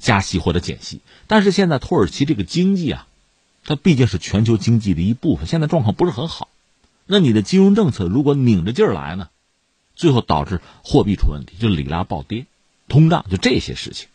[0.00, 1.02] 加息或者减息。
[1.28, 3.06] 但是现在土耳其这个经济啊，
[3.64, 6.48] 它毕竟是全球经济的一部分，现在状况不是很好，
[7.06, 9.28] 那你的金融政策如果拧着劲儿来呢？
[10.00, 12.46] 最后导致货币出问题，就里拉暴跌、
[12.88, 14.08] 通胀，就这些事情。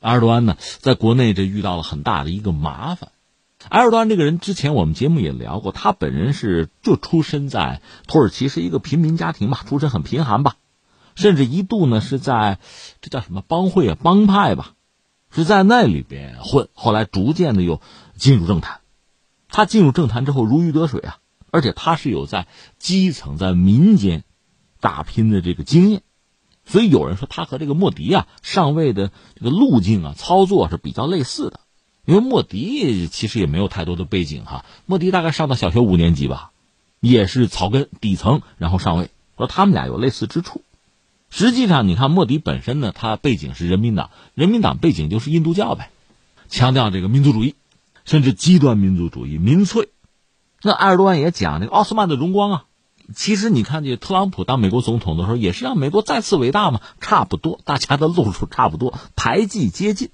[0.00, 3.12] 埃尔多安呢，在国内这遇到了很大的一个麻烦。
[3.68, 10.56] 埃尔多安这个人，之前我们节目也聊过，他本人是就出身在土耳其，是一个平民家庭吧，出身很贫寒吧，
[11.14, 12.58] 甚至一度呢是在
[13.00, 14.72] 这叫什么帮会啊、帮派吧，
[15.30, 16.68] 是在那里边混。
[16.74, 17.80] 后来逐渐的又
[18.16, 18.80] 进入政坛。
[19.48, 21.18] 他进入政坛之后如鱼得水啊，
[21.52, 22.48] 而且他是有在
[22.80, 24.24] 基层、在民间。
[24.80, 26.02] 打拼的这个经验，
[26.64, 31.60] 所以有人说他和这个莫迪啊上位的这个路径啊操作是比较类似的，
[32.04, 36.52] 因为莫迪其实也没有太多的背景哈，莫迪大概上到小学五年级吧，
[37.00, 40.62] 也是草根底层，然后上位，说他们俩有类似之处。
[41.30, 45.90] 实际上，你看莫迪本身呢，他背景是人民党，人民党背景就是印度教呗，
[46.48, 47.54] 强调这个民族主义，
[48.04, 49.90] 甚至极端民族主义、民粹。
[50.62, 52.64] 那埃尔多安也讲这个奥斯曼的荣光啊。
[53.14, 60.10] 其实你看，这特朗普当美国总统的时候，也是让美国再次伟大嘛，差不多，大家的路数差不多，排挤接近。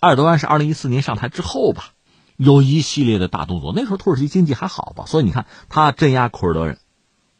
[0.00, 1.90] 埃尔多安是二零一四年上台之后吧，
[2.36, 3.72] 有一系列的大动作。
[3.74, 6.78] 那时候土耳其经济还好吧，所以你看他镇压库尔德人，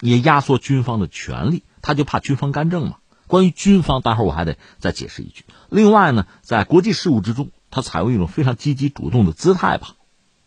[0.00, 2.96] 也压缩军方的权力，他就怕军方干政嘛。
[3.28, 5.44] 关于军方，待会儿我还得再解释一句。
[5.68, 9.94] 另外呢，在国际事务之中，他采用一种非常积极主动的姿态吧。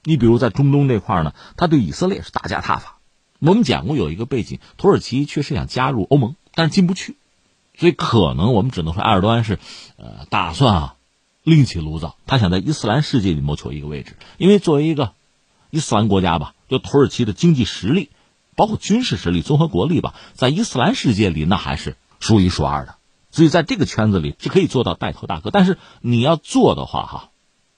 [0.03, 2.97] 你比如在中东这块呢，他对以色列是大加挞伐。
[3.43, 7.15] 我们讲过有一个背景，土耳其确实想加入欧盟，但是进不去，
[7.75, 9.57] 所以可能我们只能说埃尔多安是，
[9.97, 10.95] 呃，打算啊，
[11.43, 15.13] 另起炉灶，他想在伊斯兰世界里谋求一个位置，因为作为一个
[15.71, 18.11] 伊斯兰国家吧，就土耳其的经济实力，
[18.55, 22.95] 包括军事实力、综合国力吧，在伊斯兰世界里那还是数一数二的。
[23.31, 25.49] 所以在这个圈子里是可以做到带头大哥。
[25.49, 27.29] 但是你要做的话，哈，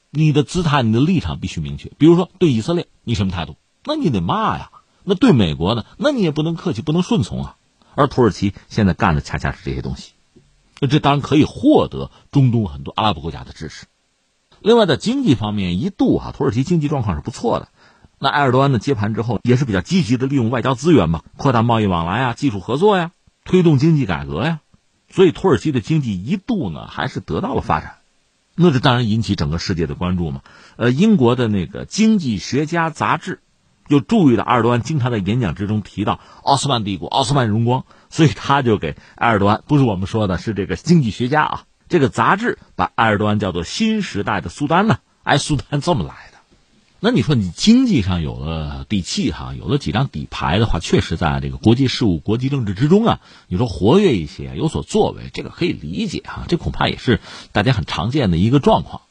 [0.10, 1.90] 你的姿态、你的立场必须明确。
[1.98, 3.56] 比如说对以色列，你什么态度？
[3.86, 4.72] 那你得骂呀。
[5.04, 5.86] 那对美国呢？
[5.98, 7.56] 那你也不能客气，不能顺从啊。
[7.96, 10.14] 而土耳其现在干的恰恰是这些东西，
[10.80, 13.86] 那这当然可以获得中东很多阿拉伯国家的支持。
[14.62, 17.68] 另外，在经济方面，一度哈土耳其经济状况是不错的。
[18.18, 23.12] 那埃尔多安的接盘之后，也是比较积极的利用外交资源嘛，扩大贸易往来啊，技术合作呀，
[23.44, 24.62] 推动经济改革呀。
[25.10, 27.98] 所以，土耳其的经济一度呢还是得到了发展。
[28.56, 30.42] 那这当然引起整个世界的关注嘛。
[30.78, 33.42] 呃，英国的那个经济学家杂志。
[33.88, 46.34] 又注意到埃尔多安经常在演讲之中提到奥斯曼帝国、奥斯曼荣光， 所以他就给埃尔多安，不是我们说的，是这个经济学家啊，这个杂志把埃尔多安叫做新时代的苏丹呢，哎，苏丹这么来的。
[47.06, 53.20] 那你说你经济上有了底气哈，有了几张底牌的话，确实在这个国际事务、国际政治之中啊，
[53.50, 57.20] 你说活跃一些，有所作为，这个可以理解哈，这恐怕也是
[57.52, 59.02] 大家很常见的一个状况。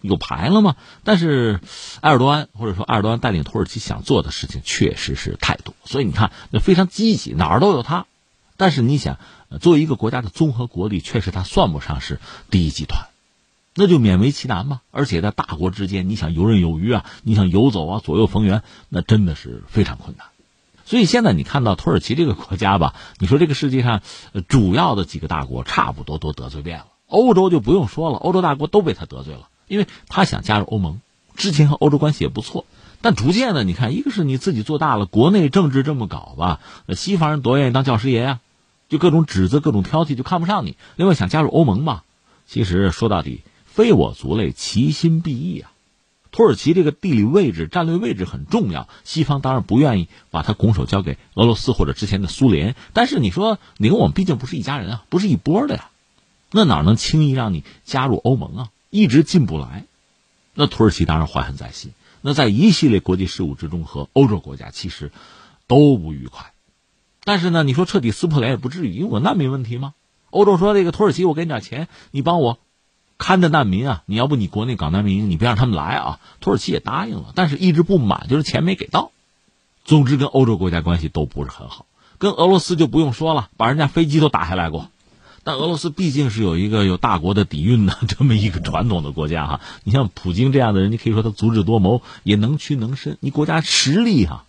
[0.00, 0.76] 有牌了吗？
[1.04, 1.60] 但是，
[2.00, 6.30] 埃尔多安或者说埃尔多安带领土耳其想做的事情确实是太多，所以你看，
[6.60, 8.06] 非常积极，哪儿都有他。
[8.56, 9.18] 但是你想，
[9.60, 13.06] 作为一个国家的综合国力，确实他算不上是第一集团，
[13.74, 14.80] 那就勉为其难嘛。
[14.90, 20.26] 而且在大国之间，你想游刃有余啊，你想游走啊，左右逢源，那真的是非常困难。
[20.84, 24.02] 所以现在你看到土耳其这个国家吧，你说这个世界上
[24.46, 29.48] 主要的几个大国差不多都得罪遍了，欧洲就不用说了，欧洲大国都被他得罪了。
[29.68, 31.00] 因为他想加入欧盟，
[31.36, 32.64] 之前和欧洲关系也不错，
[33.00, 36.60] 但逐渐的，你看，一个是你自己做大了，国内政治这么搞吧，
[36.94, 38.40] 西方人多愿意当教师爷呀，
[38.88, 40.76] 就各种指责、各种挑剔，就看不上你。
[40.96, 42.02] 另外，想加入欧盟嘛，
[42.46, 45.70] 其实说到底，非我族类，其心必异啊。
[46.32, 52.76] 土耳其这个地理位置、战略位置很重要，西方当然不愿意把它拱手交给俄罗斯或者之前的苏联。
[52.92, 55.88] 但是你说，你跟我们毕竟不是一家人啊，不是一波的呀，
[56.50, 58.68] 那哪能轻易让你加入欧盟啊？
[58.90, 59.84] 一直进不来，
[60.54, 61.92] 那土耳其当然怀恨在心。
[62.22, 65.12] 那在一系列国际事务之中，和欧洲国家其实
[65.66, 66.52] 都不愉快。
[67.24, 69.94] 但是呢，你说彻底撕破脸也不至于，因为我难民问题吗？
[70.30, 72.58] 欧洲说这个土耳其，我给你点钱，你帮我
[73.18, 74.02] 看着难民啊。
[74.06, 76.20] 你要不你国内港难民营，你别让他们来啊。
[76.40, 79.10] 土耳其也答应了，但是一直不满，就是钱没给到。
[79.84, 81.86] 总之，跟欧洲国家关系都不是很好。
[82.18, 84.90] 跟俄罗斯就不用说了，把人家飞机都打下来过。
[85.46, 93.16] 但俄罗斯毕竟是有一个有大国的底蕴的 这么一个传统的国家哈，你像普京这样的人，你可以说他足智多谋，也能屈能伸。
[93.20, 94.44] 你国家实力哈，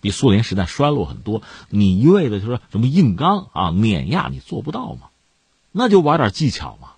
[0.00, 5.08] 比苏联时代衰落很多，你一味的就说什么硬刚啊碾压，你做不到嘛，
[5.72, 6.92] 那就玩点技巧嘛。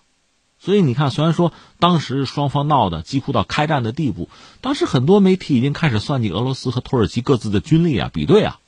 [0.61, 4.29] 所以你看，虽然说当时双方闹的几乎到开战的地步，
[4.61, 8.61] 当时很多媒体已经开始算计俄罗斯和土耳其各自的军力啊，比对啊。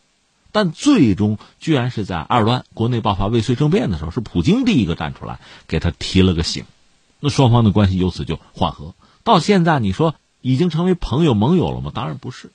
[0.54, 6.64] 但最终居然是在埃尔多国内爆发未遂政变的时候，是普京第一个站出来给他提了个醒，
[7.18, 8.94] 那双方的关系由此就缓和。
[9.24, 11.90] 到现在，你说已经成为朋友盟友了吗？
[11.92, 12.52] 当然不是，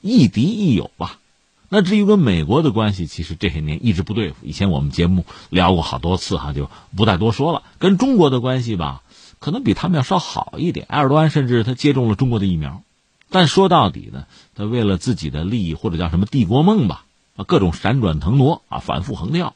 [0.00, 1.20] 亦敌亦友吧。
[1.68, 4.38] 那至于跟美国的关系，其实这些年一直不对付。
[4.42, 7.62] 以前我们节目聊过好多次哈，就不再多说了。
[7.78, 9.02] 跟中国的关系吧，
[9.38, 10.84] 可能比他们要稍好一点。
[10.90, 12.82] 埃尔多安甚至他接种了中国的疫苗，
[13.30, 17.04] 但说到底呢，他为了自己的利益或者叫什么帝国梦吧。
[17.36, 19.54] 啊，各种闪转腾挪啊，反复横跳，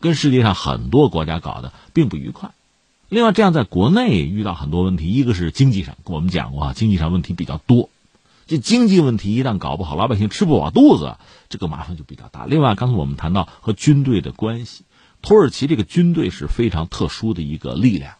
[0.00, 2.50] 跟世界上很多国家搞的并不愉快。
[3.08, 7.90] 另外，这样在国内遇到很多问题，一个是经济上，我们讲过啊，经济上问题比较多。
[8.46, 11.16] 这经济问题一旦搞不好，老百姓吃不饱肚子，
[11.48, 12.44] 这个麻烦就比较大。
[12.46, 14.84] 另外，刚才我们谈到和军队的关系，
[15.22, 18.14] 土耳其这个军队是非常特殊的一个力量。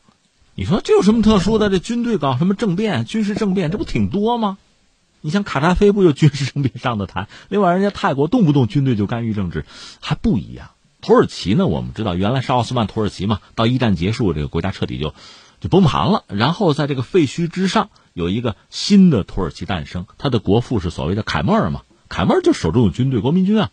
[0.55, 1.71] 你说这有什么特殊的？
[1.71, 4.59] 这军队搞什么政变、军事政变，这不挺多吗？
[5.23, 7.29] 你像卡扎菲不就军事政变上的台？
[7.49, 9.65] 另外，人家泰国动不动军队就干预政治，
[10.01, 10.73] 还不一样。
[11.01, 15.15] 土耳其呢，我们知道原来是奥斯曼土耳其嘛，到一战结束，这个国家彻底就
[15.61, 16.25] 就崩盘了。
[16.29, 23.71] 然后在这个废墟之上有一个新的土耳其诞生，他的国父是所谓的凯末尔嘛，凯末尔就手中有军队，国民军啊。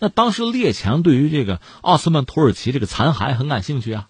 [0.00, 4.08] 那当时列强对于这个奥斯曼土耳其这个残骸很感兴趣啊，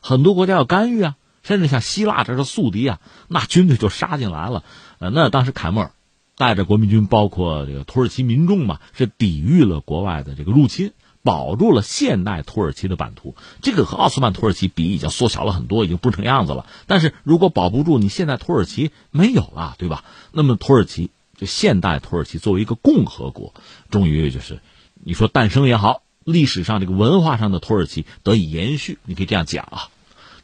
[0.00, 4.64] 很多国家要干预啊，甚至像希腊这是宿敌啊，那军队就杀进来了。
[4.98, 5.92] 呃，那当时凯末尔。
[6.36, 13.34] 带着国民军，包括这个土耳其民众嘛，是抵御了国外的这个入侵，保住了现代土耳其的版图。
[13.62, 16.66] 这个和奥斯曼土耳其比，已经缩小了很多，已经不成样子了。
[16.86, 20.04] 但是如果保不住，你现在土耳其没有了，对吧？
[20.30, 23.54] 那么土耳其就现代土耳其作为一个共和国，
[23.90, 24.60] 终于就是
[25.02, 29.88] 你说诞生也好，历史上这个文化上的土耳其得以延续，你可以这样讲啊。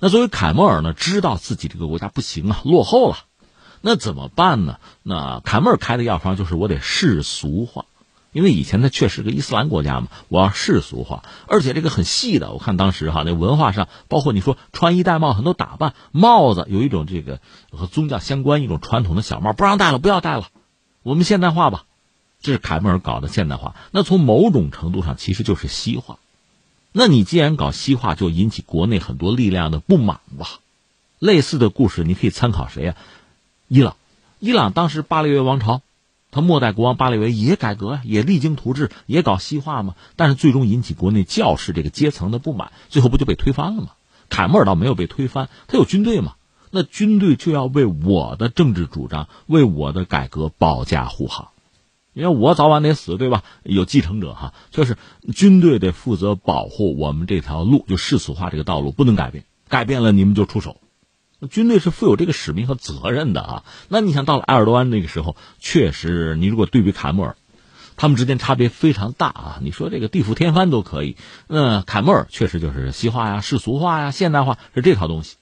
[0.00, 3.18] 那作为凯末尔呢，知道自己这个国家不行啊，落后了。
[3.82, 4.78] 那怎么办呢？
[5.02, 7.84] 那凯末尔开的药方就是我得世俗化，
[8.32, 12.52] 因为以前它确实个伊斯兰国家嘛，我要世俗化，而且这个很细的。
[12.52, 17.40] 我看当时哈，那文化上，包括你说穿衣戴帽，很多打扮，帽子有一种这个
[17.70, 20.48] 和宗教相关一种传统的小帽，不让戴了，不要戴了，
[21.02, 21.84] 我们现代化吧，
[22.40, 23.74] 这是凯末尔搞的现代化。
[23.90, 26.18] 那从某种程度上，其实就是西化。
[26.92, 30.60] 那你既然搞西化，就引起国内很多力量的不满吧？
[31.18, 32.96] 类似的故事，你可以参考谁呀？
[33.74, 33.96] 伊朗，
[34.38, 35.80] 伊朗当时巴列维王朝。
[36.30, 39.94] 他末代国王巴列维也改革也励精图治，也搞西化嘛。
[40.14, 43.92] 但是最终引起国内教士这个阶层的不满，最后不就被推翻了吗？
[44.28, 46.34] 凯末尔倒没有被推翻，他有军队嘛。
[46.70, 51.48] 那军队就要为我的政治主张、为我的改革保驾护航，
[52.12, 53.42] 因为我早晚得死，对吧？
[53.62, 54.98] 有继承者哈，就是
[55.34, 60.76] 军队得负责保护我们这条路，就世俗化这个道路不能改变，改变了你们就出手。
[61.50, 63.64] 军队是负有这个使命和责任的啊！
[63.88, 67.36] 那你想到了埃尔多安那个时候，确实，你如果对比凯末尔，
[67.96, 69.58] 他们之间差别非常大啊！
[69.62, 71.16] 你说这个地覆天翻都可以，
[71.48, 75.36] 那凯末尔确实就是西化呀、世俗化呀、现代化是这套东西，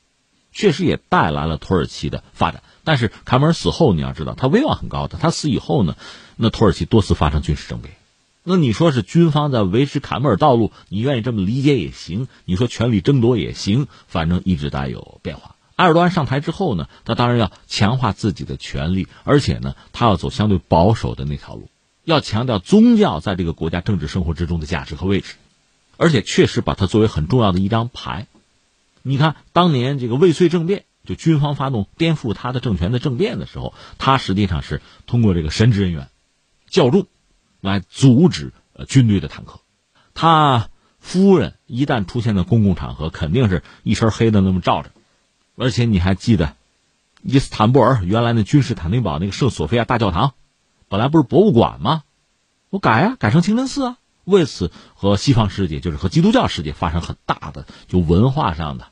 [0.52, 2.62] 确实也带来了土耳其的发展。
[2.82, 5.96] 但是凯末尔死后，你要知道他威望很高的，他死以后呢，
[6.36, 7.94] 那土耳其多次发生军事政变。
[8.42, 15.56] 那你说是军方在维持凯末尔道路，你愿意这么理解也行；你说权力争夺也行，反正一直带有变化。
[15.80, 21.70] 埃尔多安上台之后呢，他当然要强化自己的权力，而且呢，他要走相对保守的那条路，
[22.04, 25.36] 要强调宗教在这个国家政治生活之中的价值和位置，
[25.96, 28.26] 而且确实把它作为很重要的一张牌。
[29.00, 36.10] 你看，当年这个未遂政变，就军方发动颠覆他的政权的政变的时候，他实际上是通过这个神职人员
[36.68, 37.06] 教众
[37.62, 39.60] 来阻止呃军队的坦克。
[40.12, 44.90] 他夫人一旦出现在公共场合，肯定是一身黑的那么罩着。
[45.61, 46.57] 而且你还记得，
[47.23, 50.33] 伊斯坦布尔原来那君士坦丁堡那个圣索菲亚大教堂，
[50.88, 52.03] 本来不是博物馆吗？
[52.70, 53.96] 我改啊，改成清真寺啊。
[54.25, 58.87] 为此和西方世界，就是和基督教世界发生很大的就文化上的、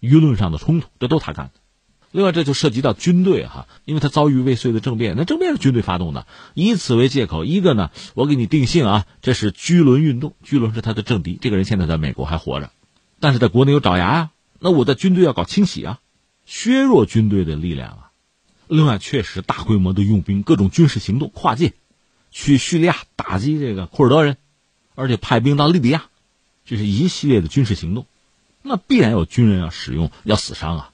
[0.00, 1.52] 舆论上的冲突，这都是他干的。
[2.12, 12.70] 另外，这就涉及到军队哈，因为他遭遇未遂的政变，那政变是军队发动的，以此为借口，一个呢，我给你定性啊，这是居伦运动，居伦是他的政敌，这个人现在在美国还活着，
[13.18, 15.98] 但是在国内有爪牙呀，那我在军队要搞清洗啊。
[16.46, 18.10] 削弱军队的力量啊！
[18.66, 21.74] 另外，确实大规模的用兵，各种军事行动跨界，
[22.30, 24.36] 去叙利亚打击这个库尔德人，
[24.94, 26.06] 而且派兵到利比亚，
[26.64, 28.06] 这是一系列的军事行动，
[28.62, 30.90] 那必然有军人要使用，要死伤啊。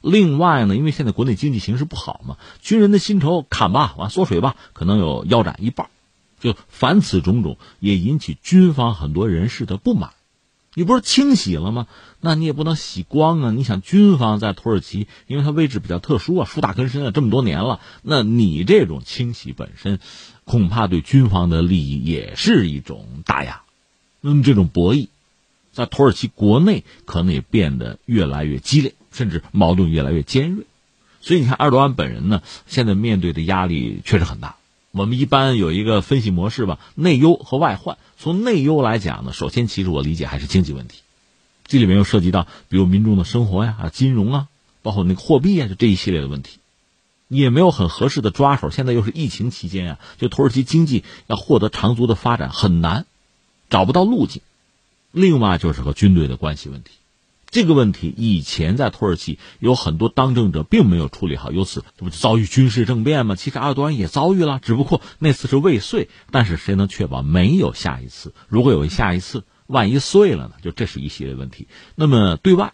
[0.00, 5.90] 另外呢，因为现在国内经济形势不好嘛，军人的薪酬砍吧，完缩水吧，可能有腰斩一半，
[6.40, 10.12] 就凡此种种，也引起军方很多人士的不满。
[10.74, 11.88] 你不是清洗了吗？
[12.20, 13.50] 那你也不能洗光啊！
[13.50, 19.98] 你想，军方在土耳其，因为它位置比较特殊啊，树大根深啊，这么多年了，那你这种清洗本身，
[20.44, 23.62] 恐怕对军方的利益也是一种打压。
[24.20, 25.08] 那么这种博弈，
[25.72, 30.66] 在土耳其国内可能也变得越来越激烈，甚至矛盾越来越尖锐。
[31.20, 34.56] 所以你看，埃尔多安本人呢，现在面对的压力确实很大。
[34.92, 37.96] 我们一般有一个分析模式吧，内忧和外患。
[38.18, 41.00] 从内忧来讲呢，首先其实我理解还是经济问题，
[41.66, 44.48] 这里面又涉及到比如民众的生活呀、啊金融啊，
[44.82, 46.58] 包括那个货币啊，就这一系列的问题，
[47.28, 48.70] 也没有很合适的抓手。
[48.70, 53.06] 现在又是疫情期间啊，就土耳其经济要获得长足的发展很难，
[53.68, 54.42] 找不到路径。
[55.12, 56.90] 另外就是和军队的关系问题，
[57.50, 63.34] 这个问题以前在土耳其有很多当政者并没有处理好，由此这不遭遇军事政变吗？
[63.34, 66.08] 其实阿尔多安也遭遇了，只不过那次是未遂。
[66.30, 68.32] 但是谁能确保没有下一次？
[68.48, 70.52] 如果有下一次，万一碎了呢？
[70.62, 71.66] 就这是一系列问题。
[71.96, 72.72] 那么对外，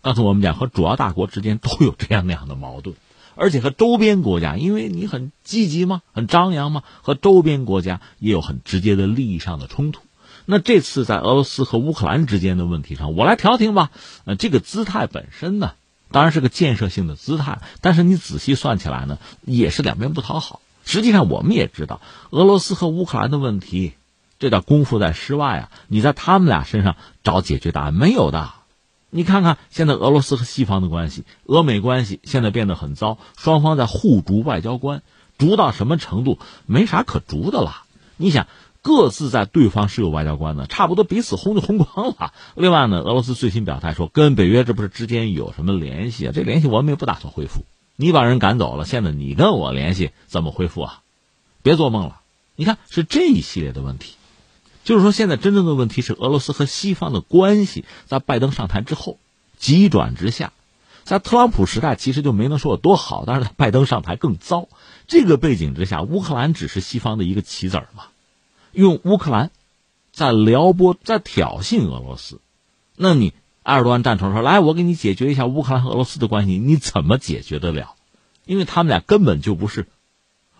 [0.00, 2.96] 刚才我们讲和主要大国之间都有这样那样的矛盾，
[3.34, 10.00] 而且和周边国家，因为你很积极嘛，很张扬嘛，和周边国家也有很直接的利益上的冲突。
[10.44, 13.90] 那这次在俄罗斯和乌克兰之间的问题上，我来调停吧。
[14.24, 15.72] 呃，这个姿态本身呢，
[16.12, 20.60] 当然是个建设性的姿态，但是你仔细算起来呢，也是两边不讨好。
[20.84, 23.94] 实际上，我们也知道，俄罗斯和乌克兰的问题，
[24.38, 25.70] 这点功夫在室外啊。
[25.88, 28.50] 你在他们俩身上找解决答案没有的。
[29.10, 35.02] 你看看现在俄罗斯和西方的关系，俄美关系现在变得很糟，双方在互逐外交官，
[35.38, 36.38] 逐到什么程度？
[36.66, 37.82] 没啥可逐的了。
[38.16, 38.46] 你想。
[38.86, 42.32] 各自在对方是有外交官的，差不多彼此轰就轰光了。
[42.54, 46.32] 另外呢，俄罗斯最新表态说，跟北约这不是之间有什么联系啊？
[46.32, 47.64] 这联系我们也不打算恢复。
[47.96, 51.00] 你把人赶走了，现在你跟我联系怎么恢复啊？
[51.64, 52.20] 别做梦了！
[52.54, 54.14] 你看是这一系列的问题，
[54.84, 59.18] 就是说现在真正的问题是俄罗斯和西方的关系在拜登上台之后
[59.58, 60.52] 急转直下，
[61.02, 64.68] 在特朗普时代其实就没能说有多好，但是在拜登上台更糟。
[65.08, 68.04] 这个背景之下，乌克兰只是西方的一个棋子儿嘛。
[68.76, 69.50] 用乌克兰
[70.12, 72.40] 在撩拨、在挑衅俄罗斯，
[72.94, 77.94] 那你埃尔多安站出来说：“来，我给你解决一下乌克兰和俄罗斯的关系。”你怎么解决得了？
[78.44, 79.88] 因为他们俩根本就不是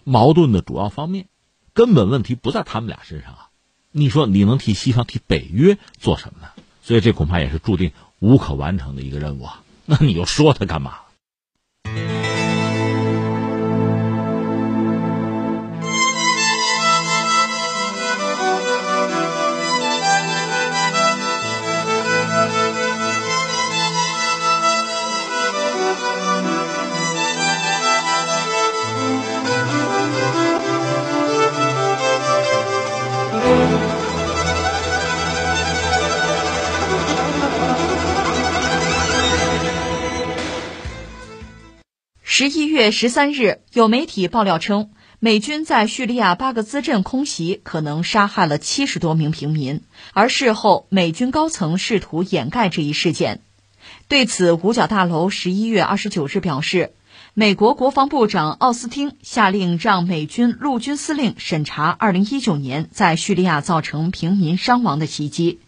[0.02, 1.26] 矛盾的主要方面，
[1.74, 3.50] 根本问题不在他们俩身上啊！
[3.92, 6.48] 你说你能替西方、替北约做什么呢？
[6.82, 9.62] 所以这恐怕也是注定无可完成的一个任务啊！
[9.84, 11.00] 那你又说他干嘛？
[42.38, 49.80] 十一月十三日，有媒体爆料称，美军在叙利亚巴格兹镇空袭，可能杀害了七十多名平民。
[50.12, 53.40] 而事后，美军高层试图掩盖这一事件。
[54.06, 56.92] 对此，五角大楼十一月二十九日表示，
[57.32, 65.60] 美国国防部长奥斯汀下令让美军陆军司令审查二零一九年在叙利亚造成平民伤亡的袭击。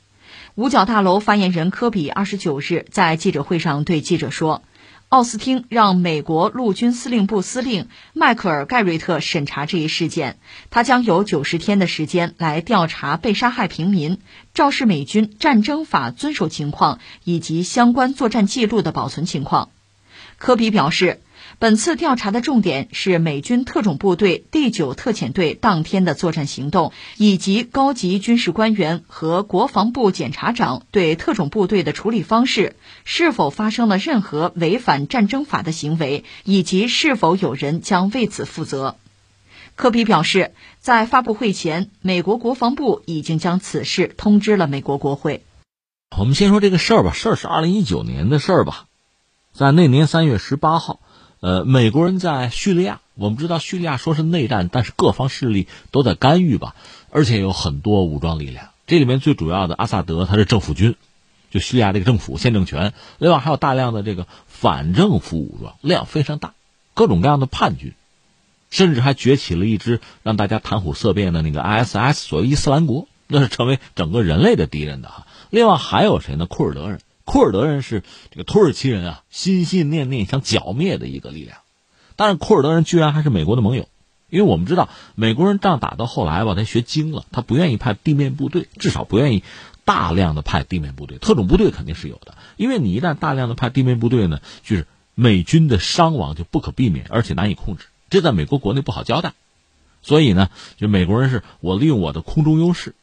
[0.55, 4.63] 五角大楼发言人科比二十九日在记者会上对记者说。
[5.09, 10.39] 奥斯汀让美国陆军司令部司令迈克尔·盖瑞特审查这一事件，
[10.69, 14.19] 他将有九十天的时间来调查被杀害平民、
[14.53, 19.71] 肇事美军战争法遵守情况以及相关作战记录的保存情况。
[20.37, 21.21] 科比表示。
[21.61, 38.95] 本次调查的重点是美军特种部队第九特遣队当天的作战行动，以及高级军事官员和国防部检察长对特种部队的处理方式，是否发生了任何违反战争法的行为，以及是否有人将为此负责。
[39.75, 45.43] 科比表示，在发布会前，美国国防部已经将此事通知了美国国会。
[46.17, 48.87] 我们先说这个事儿吧，事儿是二零一九年的事儿吧，
[49.53, 51.01] 在那年三月十八号。
[51.41, 56.75] 呃，美国人在叙利亚，我们知道叙利亚说是内战，但是各方势力都在干预吧，
[57.11, 58.71] 而且有很多武装力量。
[58.89, 60.97] 这里面最主要的阿萨德，他是政府军，
[61.51, 62.93] 就叙利亚这个政府现政权。
[63.19, 66.55] 另外还有大量的这个反政府武装，量非常大，
[66.95, 67.95] 各种各样的叛军，
[68.71, 75.27] 甚至还崛起了一支让大家谈虎色变的那个 ISS，所谓伊斯兰国，那是成为整个人类的敌人的哈。
[75.51, 76.47] 另外还有谁呢？
[76.47, 76.99] 库尔德人。
[77.29, 81.59] 库尔德人是这个土耳其人啊，心心念念想剿灭的一个力量，
[82.17, 83.87] 但是库尔德人居然还是美国的盟友，
[84.31, 89.45] 因为我们知道美国人仗打到后来吧，他学精了，他不愿意派地面部队，至少不愿意
[89.85, 99.35] 大量的派地面部队，特种部队肯定是有的，因为你一旦大量的派地面部队呢，就是美军的伤亡就不可避免，而且难以控制，这在美国国内不好交代，
[100.01, 100.49] 所以呢，
[100.79, 102.95] 就美国人是我利用我的空中优势，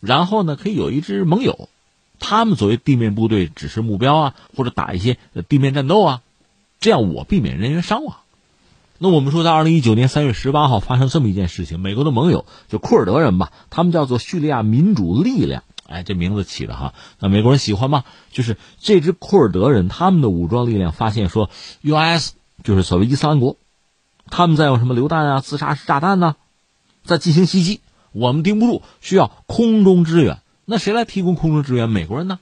[0.00, 1.68] 然后呢可以有一支盟友。
[2.26, 6.22] 他们作为地面部队指示目标啊，或者打一些地面战斗啊，
[6.80, 8.16] 这样我避免人员伤亡。
[8.96, 18.04] 那我们说，在二零一九年三月十八号发生这么一件事情，美国的盟友就库尔德人吧，他们叫做叙利亚民主力量，哎，这名字起的哈，那美国人喜欢吗？
[18.32, 21.50] 就是这支库尔德人，他们的武装力量发现说
[21.82, 22.32] ，U.S.
[22.62, 23.58] 就是所谓伊斯兰国，
[24.30, 26.36] 他们在用什么榴弹啊、自杀式炸弹呢，
[27.04, 27.80] 在进行袭击，
[28.12, 30.38] 我们盯不住，需要空中支援。
[30.66, 31.90] 那谁来提供空中支援？
[31.90, 32.38] 美国人呢？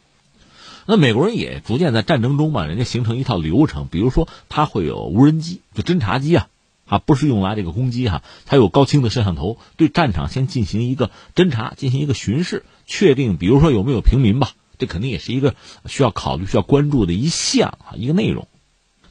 [0.87, 3.89] 那美国人也逐渐在战争中嘛，人家形成一套流程。
[3.89, 6.49] 比如说，他会有无人机，就侦察机啊，
[6.87, 15.55] 啊，不是用来这个攻击哈，它有高清的摄像头，对战场先进行一个侦察，进行一个巡视，确定，比如说有没有平民吧，这肯定也是一个
[15.87, 18.49] 需要考虑、需要关注的一项啊，一个内容。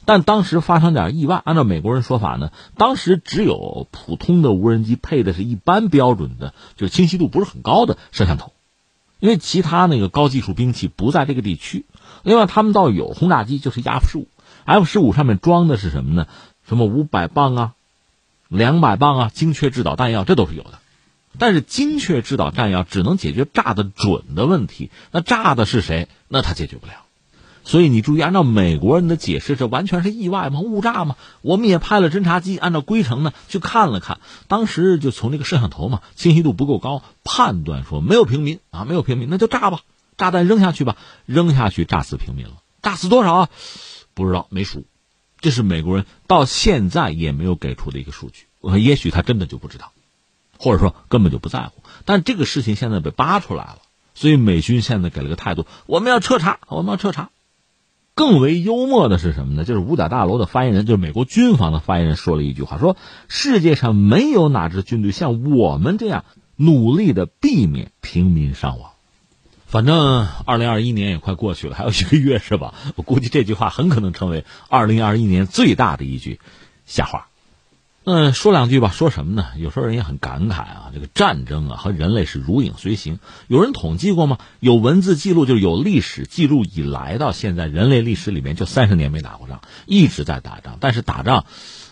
[0.04, 8.51] 但当时发生点意外，按照美国人说法呢，当时只有普通的无人机配的是一般标准的，就是清晰度不是很高的摄像头。
[9.22, 11.86] 因为其他那个高技术兵器不在这个地区，
[12.24, 14.26] 另外他们倒有轰炸机，就是 F 十五
[14.64, 16.26] ，F 十五上面装的是什么呢？
[16.66, 17.74] 什么五百磅啊，
[18.48, 20.80] 两百磅啊，精确制导弹药，这都是有的。
[21.38, 26.08] 但是精确制导弹药只能解决炸的准的问题，那炸的是谁？
[26.26, 27.01] 那他解决不了。
[27.64, 30.60] 所以你注意，按照美国人的解释，这完全是意外吗？
[30.60, 31.16] 误炸吗？
[31.42, 39.80] 我们也派了侦察机，按照规程呢去看了看，当时就从那个摄像头嘛，清晰度不够高，判断说没有平民啊，没有平民，那就炸吧，
[40.16, 43.48] 炸弹扔下去吧，扔下去炸死平民了，炸死多少啊？
[44.14, 44.84] 不知道，没数。
[45.40, 48.46] 这是美国人到现在也没有给出的一个数据，
[48.80, 49.92] 也许他真的就不知道，
[50.58, 51.82] 或者说根本就不在乎。
[52.04, 53.78] 但这个事情现在被扒出来了，
[54.14, 57.30] 所以美军现在给了个态度，我们要彻查，我们要彻查。
[58.14, 59.64] 更为幽默的是什么呢？
[59.64, 62.96] 就是五角大楼的发言人，就是美国军方的发言人，说了一句话：说
[63.28, 66.24] 世界上没有哪支军队像我们这样
[66.56, 68.90] 努力的避免平民伤亡。
[69.66, 72.74] 反正二零二一年也快过去了，还有一个月是吧？
[72.96, 76.38] 我估计这句话很可能成为二零二一年最大的一句
[76.84, 77.28] 瞎话。
[78.04, 78.90] 嗯，说两句吧。
[78.90, 79.46] 说什么呢？
[79.56, 83.20] 有时候人也很感慨啊，这个战争啊和人类是如影随形。
[83.46, 84.38] 有人统计过吗？
[84.58, 90.78] 有文字记录，就是有历史记录以来到现在，人类历史里面就三十年没打过仗，一直在打仗。
[90.80, 91.46] 但是打仗，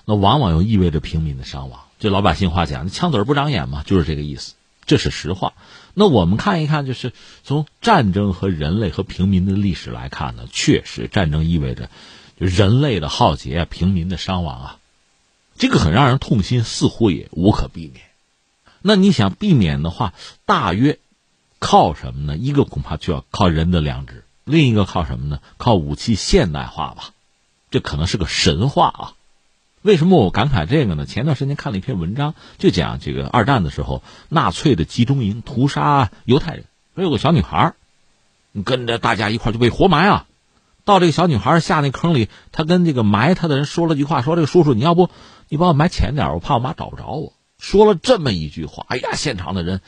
[0.05, 1.81] 那往往又意味着平民的伤亡。
[2.01, 4.55] 就老百姓话讲，枪子不长眼嘛，就是这个意思。
[4.87, 5.53] 这是实话。
[5.95, 7.13] 那我们看一看，就是
[7.45, 11.89] 从战争和人类和平民的历史来看呢，确实战争意味着
[12.37, 14.77] 人类的浩劫啊，平民的伤亡啊，
[15.61, 18.07] 这个很让人痛心，似乎也无可避免。
[18.81, 20.15] 那你想避免的话，
[20.47, 20.99] 大约
[21.59, 22.39] 靠什么呢？
[22.39, 25.41] 一个恐怕就要靠人的良知，另一个靠什么呢？
[25.59, 27.11] 靠武器现代化吧。
[27.71, 29.13] 这可能是个神话啊。
[29.83, 31.05] 为什么我感慨这个呢？
[31.05, 36.65] 前段时间看了一篇文章，就讲这个二战的时候，纳粹的集中营屠杀犹太人。
[36.95, 37.75] 说有个小女孩，
[38.65, 40.27] 跟着大家一块就被活埋啊。
[40.87, 45.11] 到这个小女孩下那坑里，她跟这个埋她的人说了句话：“说这个叔叔，你要不
[45.51, 49.83] 你把我埋浅点，我怕我妈找不着我。”说了这么一句话，哎呀，现场的人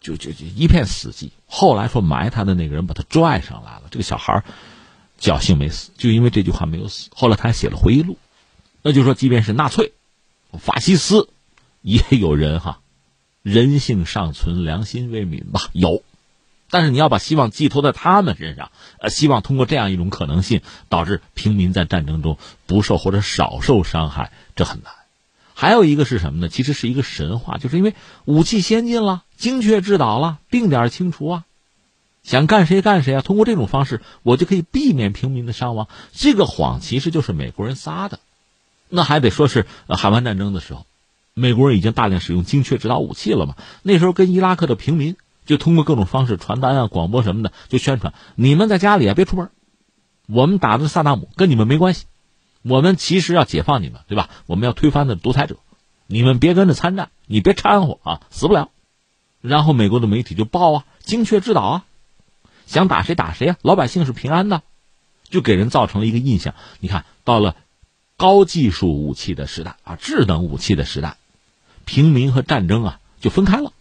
[0.00, 1.28] 就就就一片死寂。
[1.46, 4.42] 后来说埋他的那个人把他拽上来了，这个小孩
[5.20, 7.10] 侥幸没死，就因为这句话没有死。
[7.14, 8.16] 后来他还写了回忆录。
[8.80, 9.92] 那就说，即便是纳粹、
[10.58, 11.28] 法西斯，
[11.82, 12.80] 也有人哈，
[13.42, 15.68] 人性尚存，良心未泯吧？
[15.72, 16.02] 有，
[16.70, 24.92] 但是你要把希望寄托在他们身上，呃，希望通过这样一种可能性，导致平民在战争中不受或者少受伤害，这很难。
[25.54, 26.48] 还有一个是什么呢？
[26.48, 27.94] 其实是一个神话，就是因为
[28.24, 31.44] 武器先进了，精确制导了，定点清除啊，
[32.24, 33.20] 想干谁干谁啊。
[33.20, 35.88] 通过这种方式，我就可以避免平民的伤亡。
[36.12, 38.18] 这个谎其实就是美国人撒的。
[38.88, 40.84] 那还得说是海湾战争的时候，
[41.34, 43.54] 美国人已经大量使用精确制导武器了嘛？
[43.82, 49.50] 那时候跟伊拉克的平民就通过各种方式，传单啊、广播什么的，就宣传：你们在家里啊，别出门，
[50.26, 52.04] 我们打的萨达姆跟你们没关系，
[52.62, 54.30] 我们其实要解放你们，对吧？
[54.46, 55.56] 我们要推翻的独裁者，
[56.06, 58.70] 你们别跟着参战，你别掺和啊，死不了。
[59.40, 61.84] 然后美国的媒体就报啊，精确制导啊，
[62.66, 64.62] 想打谁打谁啊，老百姓是平安的，
[65.28, 66.54] 就给人造成了一个印象。
[66.80, 67.56] 你看到了。
[68.18, 71.16] 高技术武器的时代啊，智能武器的时代，
[71.84, 73.72] 平民和战争啊就分开了，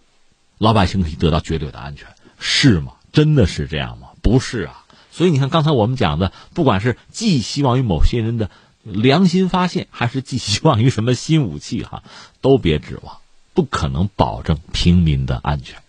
[0.58, 2.08] 老百姓可以得到绝对的安全，
[2.40, 2.94] 是吗？
[3.12, 4.08] 真的是这样吗？
[4.24, 4.86] 不是啊。
[5.12, 8.50] 所以你看，刚才我们讲的，不管是寄希望于某些人的
[8.84, 12.04] 良心发现，还是寄希望于什么新武器哈，
[12.42, 13.18] 都别指望，
[13.54, 15.80] 不可能保证平民的安全。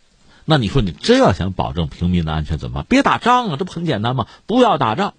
[0.45, 2.87] 那你说，你真要想保证平民的安全怎么办？
[2.89, 4.27] 别打仗啊，这不很简单吗？
[4.47, 5.15] 不要打仗。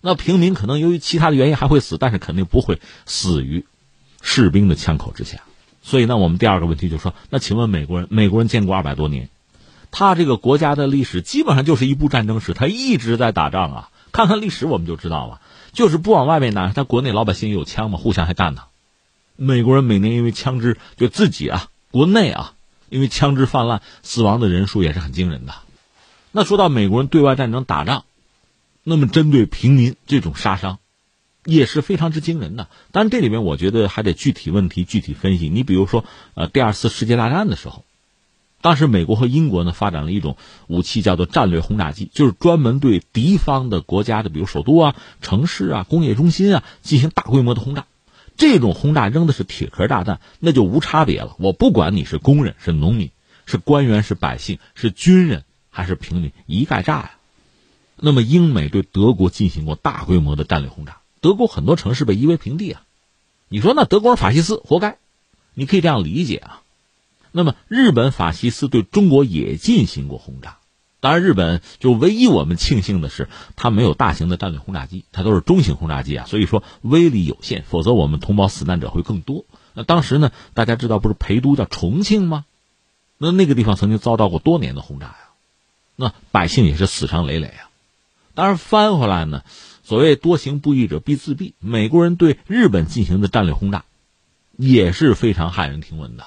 [0.00, 3.64] 那平民可能由于其他的原因还会死，但是肯定不会死于
[4.22, 5.42] 士兵的枪口之下。
[5.82, 9.28] 所以呢，我们第二个问题就是说，那请问美国人，美国人建国二百多年，
[9.90, 13.90] 他这个国家的历史基本上就是一部战争史，他一直在打仗啊。
[14.12, 15.40] 看看历史我们就知道了，
[15.72, 18.62] 就是不往外面拿，他国内老百姓有枪嘛，互相还干呢。
[19.36, 22.54] 美国人每年因为枪支就自己啊，国内啊，
[22.88, 25.54] 因为枪支泛滥，死亡的人数也是很惊人的。
[26.32, 28.04] 那说到美国人对外战争打仗。
[28.90, 30.78] 那么，针对平民这种杀伤，
[31.44, 32.68] 也是非常之惊人的。
[32.90, 35.50] 但是这里面我觉得还得具体问题具体分析。
[35.50, 37.84] 你比如说，呃，第二次世界大战的时候，
[38.60, 40.36] 当时美国和英国呢发展了一种
[40.66, 47.86] 武器，叫做战略轰炸机，就是专门对敌方的国家的，比如首都啊、城市啊、工业中心啊进行大规模的轰炸。
[48.36, 51.34] 这种轰炸扔的是铁壳炸弹，那就无差别了。
[51.38, 53.10] 我不管你是工人、是农民、
[53.46, 57.10] 是官员、是百姓、是军人还是平民，一概炸呀。
[57.96, 62.82] 那么，英美对德国进行过大规模的战略轰炸，德国很多城市被夷为平地啊！
[63.48, 64.98] 你说那德国法西斯活该？
[65.54, 66.62] 你可以这样理解啊。
[67.38, 70.56] 那么，日本法西斯对中国也进行过轰炸，
[70.98, 79.44] 当然，日本就唯一我们庆幸的是，它没有大型的战略轰炸机，它都是中型轰炸机啊，所以说威力有限，否则我们同胞死难者会更多。
[79.74, 82.44] 那当时呢，大家知道不是陪都叫重庆吗？
[83.18, 85.18] 那那个地方曾经遭到过多年的轰炸呀，
[85.94, 87.70] 那百姓也是死伤累累啊。
[88.34, 89.44] 当然，翻回来呢，
[89.84, 91.52] 所谓多行不义者必自毙。
[91.60, 93.84] 美国人对日本进行的战略轰炸，
[94.56, 96.26] 也是非常骇人听闻的。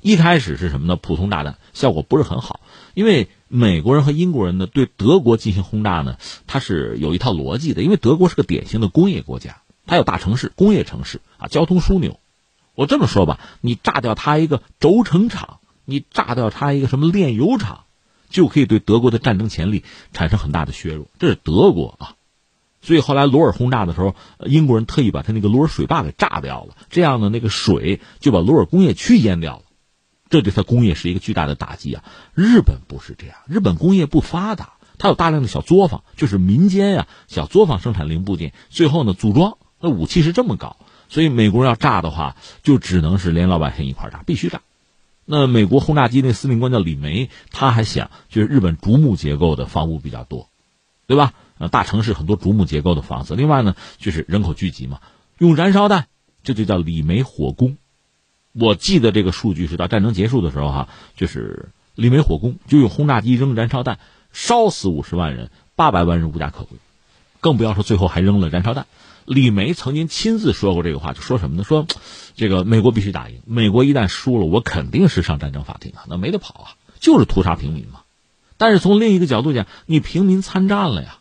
[0.00, 0.96] 一开始是什么呢？
[0.96, 2.60] 普通炸弹效果不是很好，
[2.94, 6.16] 因为美国人和英国人呢对德国进行轰炸呢，
[6.46, 7.82] 它是有一套逻辑的。
[7.82, 12.20] 因为德国是个典型的工业国家，它有大城市、工业城市啊，交通枢纽。
[12.74, 17.80] 我这么说吧，你炸掉它一个轴承厂，你炸掉它一个什么炼油厂。
[18.28, 22.14] 就可以对德国的战争潜力产生很大的削弱，这是德国啊。
[22.82, 29.62] 所以后来罗尔轰炸的时候，英国人特意把他那个罗尔水坝给炸掉了，这样呢那个水就把罗尔工业区淹掉了。
[30.28, 32.04] 这对它工业是一个巨大的打击啊。
[32.34, 39.58] 日本不是这样，日本工业不发达，它有大量的小作坊，就是民间呀小作坊生产零部件，最后呢组装。
[39.80, 44.62] 那武器是这么搞，所以美国人要炸的话，就只能是连老百姓一块炸，必须炸。
[45.26, 50.48] 那美国轰炸机那司令官叫李梅，他还想就是日本竹木结构的房屋比较多，
[51.06, 51.34] 对吧？
[51.58, 53.34] 呃，大城市很多竹木结构的房子。
[53.34, 55.00] 另外呢，就是人口聚集嘛，
[55.38, 56.06] 用燃烧弹，
[56.42, 57.76] 这就叫李梅火攻。
[58.58, 63.98] 我记得这个数据是到战争结束的时候哈，就是李梅火攻就用轰炸机扔燃烧弹，
[64.32, 66.78] 烧死五十万人，八百万人无家可归，
[67.40, 68.86] 更不要说最后还扔了燃烧弹。
[69.26, 71.64] 李梅曾经亲自说过这个话，就说什么呢？
[71.64, 71.86] 说
[72.34, 76.66] 这个美国必须打赢，美国一旦输了，我肯定是上战争法庭啊，那没得跑啊，
[77.00, 78.00] 就是屠杀平民嘛。
[78.56, 81.18] 但是从另一个角度讲，你平民参战了呀。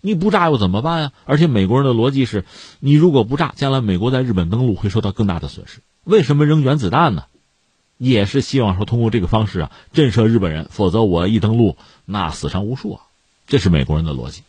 [0.00, 1.12] 你不炸又怎么办呀？
[1.24, 2.44] 而且美国人的逻辑是，
[2.78, 5.80] 你如果不炸，将来美国在日本登陆会受到更大的损失。
[6.08, 7.24] 为什么扔原子弹呢？
[7.98, 13.00] 也是希望说通过这个方式啊震慑日本人，否则我一登陆那死伤无数啊。
[13.46, 14.42] 这是美国人的逻辑。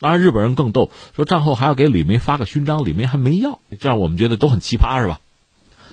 [0.00, 5.20] 当然，日本人更逗，说战后还要给李梅发个勋章，李梅还没要，这样我们觉得都很奇葩，是吧？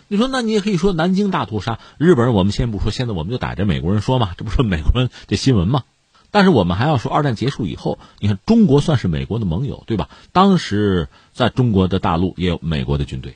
[0.08, 5.84] 你说，那你也可以说南京大屠杀，日本人我们先不说，现在我们就逮着美国人说嘛，这不是美国人这新闻嘛？
[6.32, 10.10] 但是我们还要说，二战结束以后，你看中国算是美国的盟友，对吧？
[10.32, 13.36] 当时在中国的大陆也有美国的军队，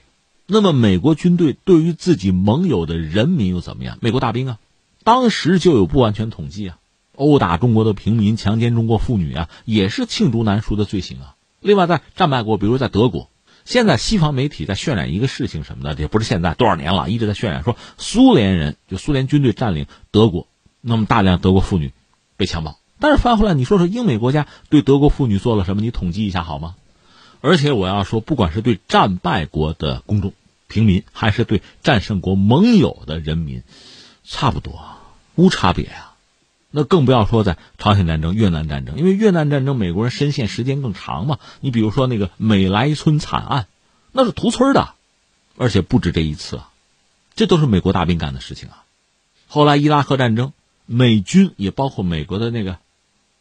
[0.51, 3.99] 那么美国军队对于自己盟友的人民又怎么样？
[4.01, 4.59] 美国大兵啊，
[5.03, 6.79] 当时就有不完全统计啊，
[7.15, 11.35] 殴打中国的平民、强奸中国妇女啊，也是罄竹难书的罪行啊。
[11.59, 13.29] 另外，在战败国，比如在德国，
[13.63, 20.47] 现在西方媒体在渲染一个事情什么的，也不是现在多少年了，一直在渲染说苏联人就苏联军队占领德国，
[20.81, 21.93] 那么大量德国妇女
[22.37, 22.79] 被强暴。
[22.99, 25.83] 但是翻回来，你说说英美国家对德国妇女做了什么？
[25.83, 26.73] 你统计一下好吗？
[27.41, 30.33] 而且我要说，不管是对战败国的公众、
[30.69, 33.63] 平民，还是对战胜国盟友的人民，
[34.23, 34.79] 差不多，
[35.35, 36.15] 无差别啊。
[36.71, 41.39] 那更不要说在朝鲜战争、越南战争，因为越南战争美国人深陷时间更长嘛。
[41.59, 43.67] 你比如说那个美莱村惨案，
[44.13, 44.93] 那是屠村的，
[45.57, 46.69] 而且不止这一次啊，
[47.35, 48.83] 这都是美国大兵干的事情啊。
[49.47, 50.53] 后来伊拉克战争，
[50.85, 52.77] 美军也包括美国的那个。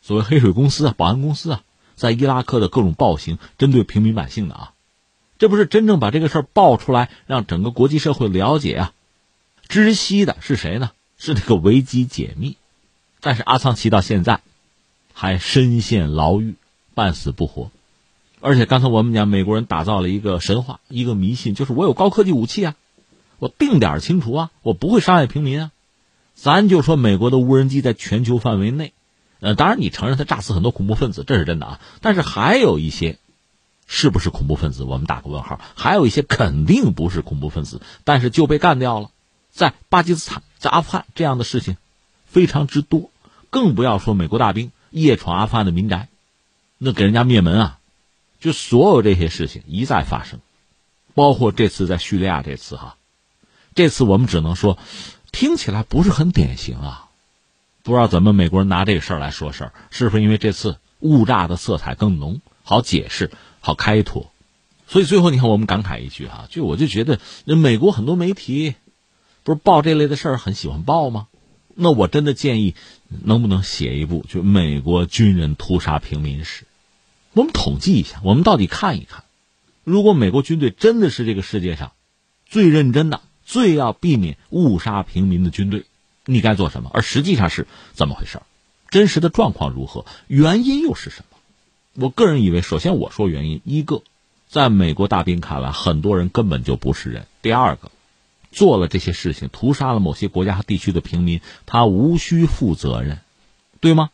[0.00, 1.62] 所谓黑水公司啊，保安公司啊，
[1.96, 4.72] 在伊拉克的各种暴行，针对平民百姓的啊，
[5.38, 8.92] 这不是真正把这个事儿爆出来，让整个国际社会了解啊。
[9.68, 10.90] 知悉的是谁呢？
[11.16, 12.56] 是那个维基解密。
[13.20, 14.40] 但是阿桑奇到现在
[15.12, 16.54] 还深陷牢狱，
[16.94, 17.70] 半死不活。
[18.40, 22.76] 而且刚才我们讲，美国人打造了一个神话，一个迷信，就是我有高科技武器啊，
[23.38, 25.72] 我定点清除啊，我不会伤害平民啊。
[26.34, 28.92] 咱就说美国的无人机在全球范围内。
[29.40, 31.80] 呃，当然，你承认他炸死很多恐怖分子，这是真的啊。
[32.00, 33.18] 但是还有一些，
[33.88, 35.58] 是不是恐怖分子，我们打个问号。
[35.74, 39.10] 还有一些肯定不是恐怖分子，但是就被干掉了。
[39.50, 41.76] 在巴基斯坦、在阿富汗这样的事情
[42.26, 43.10] 非常之多，
[43.50, 46.08] 更不要说美国大兵夜闯阿富汗的民宅，
[46.76, 47.78] 那给人家灭门啊！
[48.38, 50.38] 就所有这些事情一再发生，
[51.14, 52.96] 包括这次在叙利亚这次哈，
[53.74, 54.78] 这次我们只能说，
[55.32, 57.08] 听起来不是很典型啊。
[57.82, 63.32] 不知道怎么美国人拿这个事儿来说事儿，是不是因为这次误炸的色彩更浓，好解释，
[63.68, 64.32] 好开脱？
[64.86, 68.74] 所以最后你看，我们感慨一句啊，就我就觉得，那美国很多媒体
[69.44, 71.26] 不是报这类的事儿很喜欢报吗？
[71.74, 72.74] 那我真的建议，
[73.24, 76.64] 能不能写一部就美国军人屠杀平民史？
[77.34, 79.24] 我们统计一下，我们到底看一看，
[79.84, 81.92] 如果美国军队真的是这个世界上
[82.46, 85.84] 最认真的、最要避免误杀平民的军队。
[86.24, 86.90] 你该做什么？
[86.94, 88.40] 而实际上是怎么回事？
[88.88, 90.06] 真实的状况如何？
[90.26, 91.27] 原因又是什么？
[92.00, 94.02] 我个人以为，首先我说原因，一个，
[94.48, 97.90] 在美国大兵看来，很多人根本就不是人；第二个，
[98.52, 103.18] 做了这些事情，屠杀了某些国家和地区的平民，他无需负责任，
[103.80, 104.10] 对吗？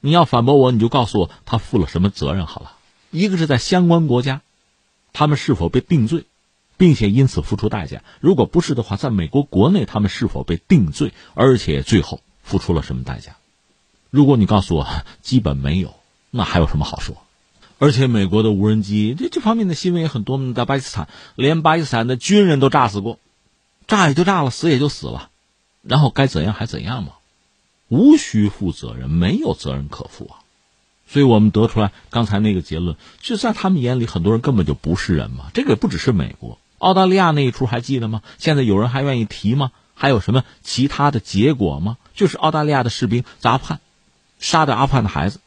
[0.00, 2.72] 你要反驳我，你就告诉我他负了什么责任好了。
[3.12, 4.40] 一个是在相关国家，
[5.12, 6.24] 他们是否被定罪？
[6.76, 8.02] 并且因此付出代价。
[8.18, 13.36] 如果不是的话，在美国国内他们是否被定罪，而且最后付出了什么代价？
[14.08, 14.88] 如果你告诉我
[15.22, 15.94] 基本没有，
[16.30, 17.16] 那还有什么好说？
[17.78, 23.18] 而且美国的无人机这这方面的新闻也很多，在巴基斯坦连巴基斯坦的军人都炸死过，
[23.86, 25.30] 炸也就炸了，死也就死了，
[25.82, 27.12] 然后该怎样还怎样嘛，
[27.88, 30.44] 无需负责任，没有责任可负啊。
[31.08, 35.46] 所以我们得出来刚才那个结论，就在他们眼里，很多人根本就不是人嘛。
[35.54, 36.58] 这个不只是美国。
[36.78, 38.22] 澳大利亚那一出还记得吗？
[38.38, 39.72] 现在有人还愿意提吗？
[39.94, 41.96] 还有什么其他的结果吗？
[42.14, 43.80] 就是澳大利亚的士兵在阿富汗
[44.38, 45.40] 杀掉阿富汗的孩子。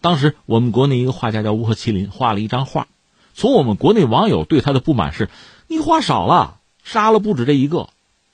[0.00, 2.86] 当时我们国内一个画家叫乌合麒麟，画了一张画。
[3.34, 5.28] 从我们国内网友对他的不满是：
[5.66, 7.88] 你画少了，杀了不止这一个。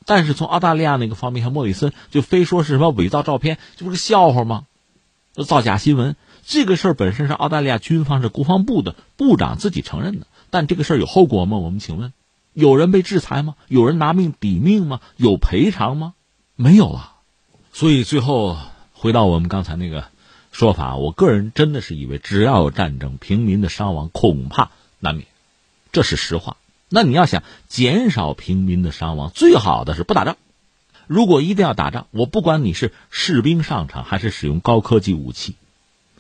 [0.06, 4.64] 但是从澳大利亚那个方面，像莫里森就非说是什么伪造照片，这不是个笑话吗？
[5.46, 11.56] 造假新闻，这个事儿本身是澳大利亚军方是国防部的部长自己承认的，但这个事儿有后果吗？
[11.56, 12.12] 我们请问，
[12.52, 13.54] 有人被制裁吗？
[13.68, 15.00] 有人拿命抵命吗？
[15.16, 16.14] 有赔偿吗？
[16.54, 17.14] 没有啊。
[17.72, 18.56] 所以最后
[18.92, 20.04] 回到我们刚才那个
[20.54, 25.26] 说法，我个人真的是以为，只要有战争，平民的伤亡恐怕难免，
[25.90, 26.56] 这是实话。
[26.88, 30.36] 那你要想减少平民的伤亡，最好的是不打仗。
[31.08, 35.56] 如果一定要打仗，我不管你是士兵上场还是使用高科技武器，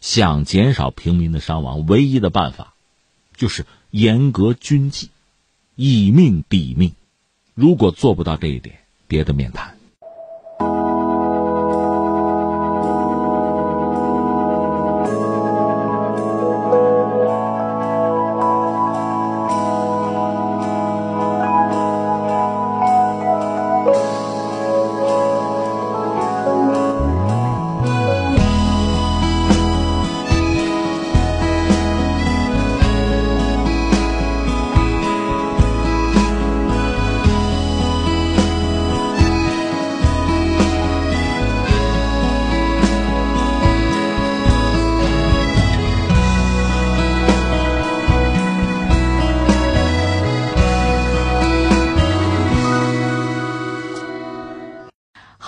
[0.00, 2.74] 想减少平民的伤亡，唯一的办法
[3.36, 5.10] 就是严格军纪，
[5.76, 6.92] 以命抵命。
[7.54, 9.78] 如果做不到这一点，别的免谈。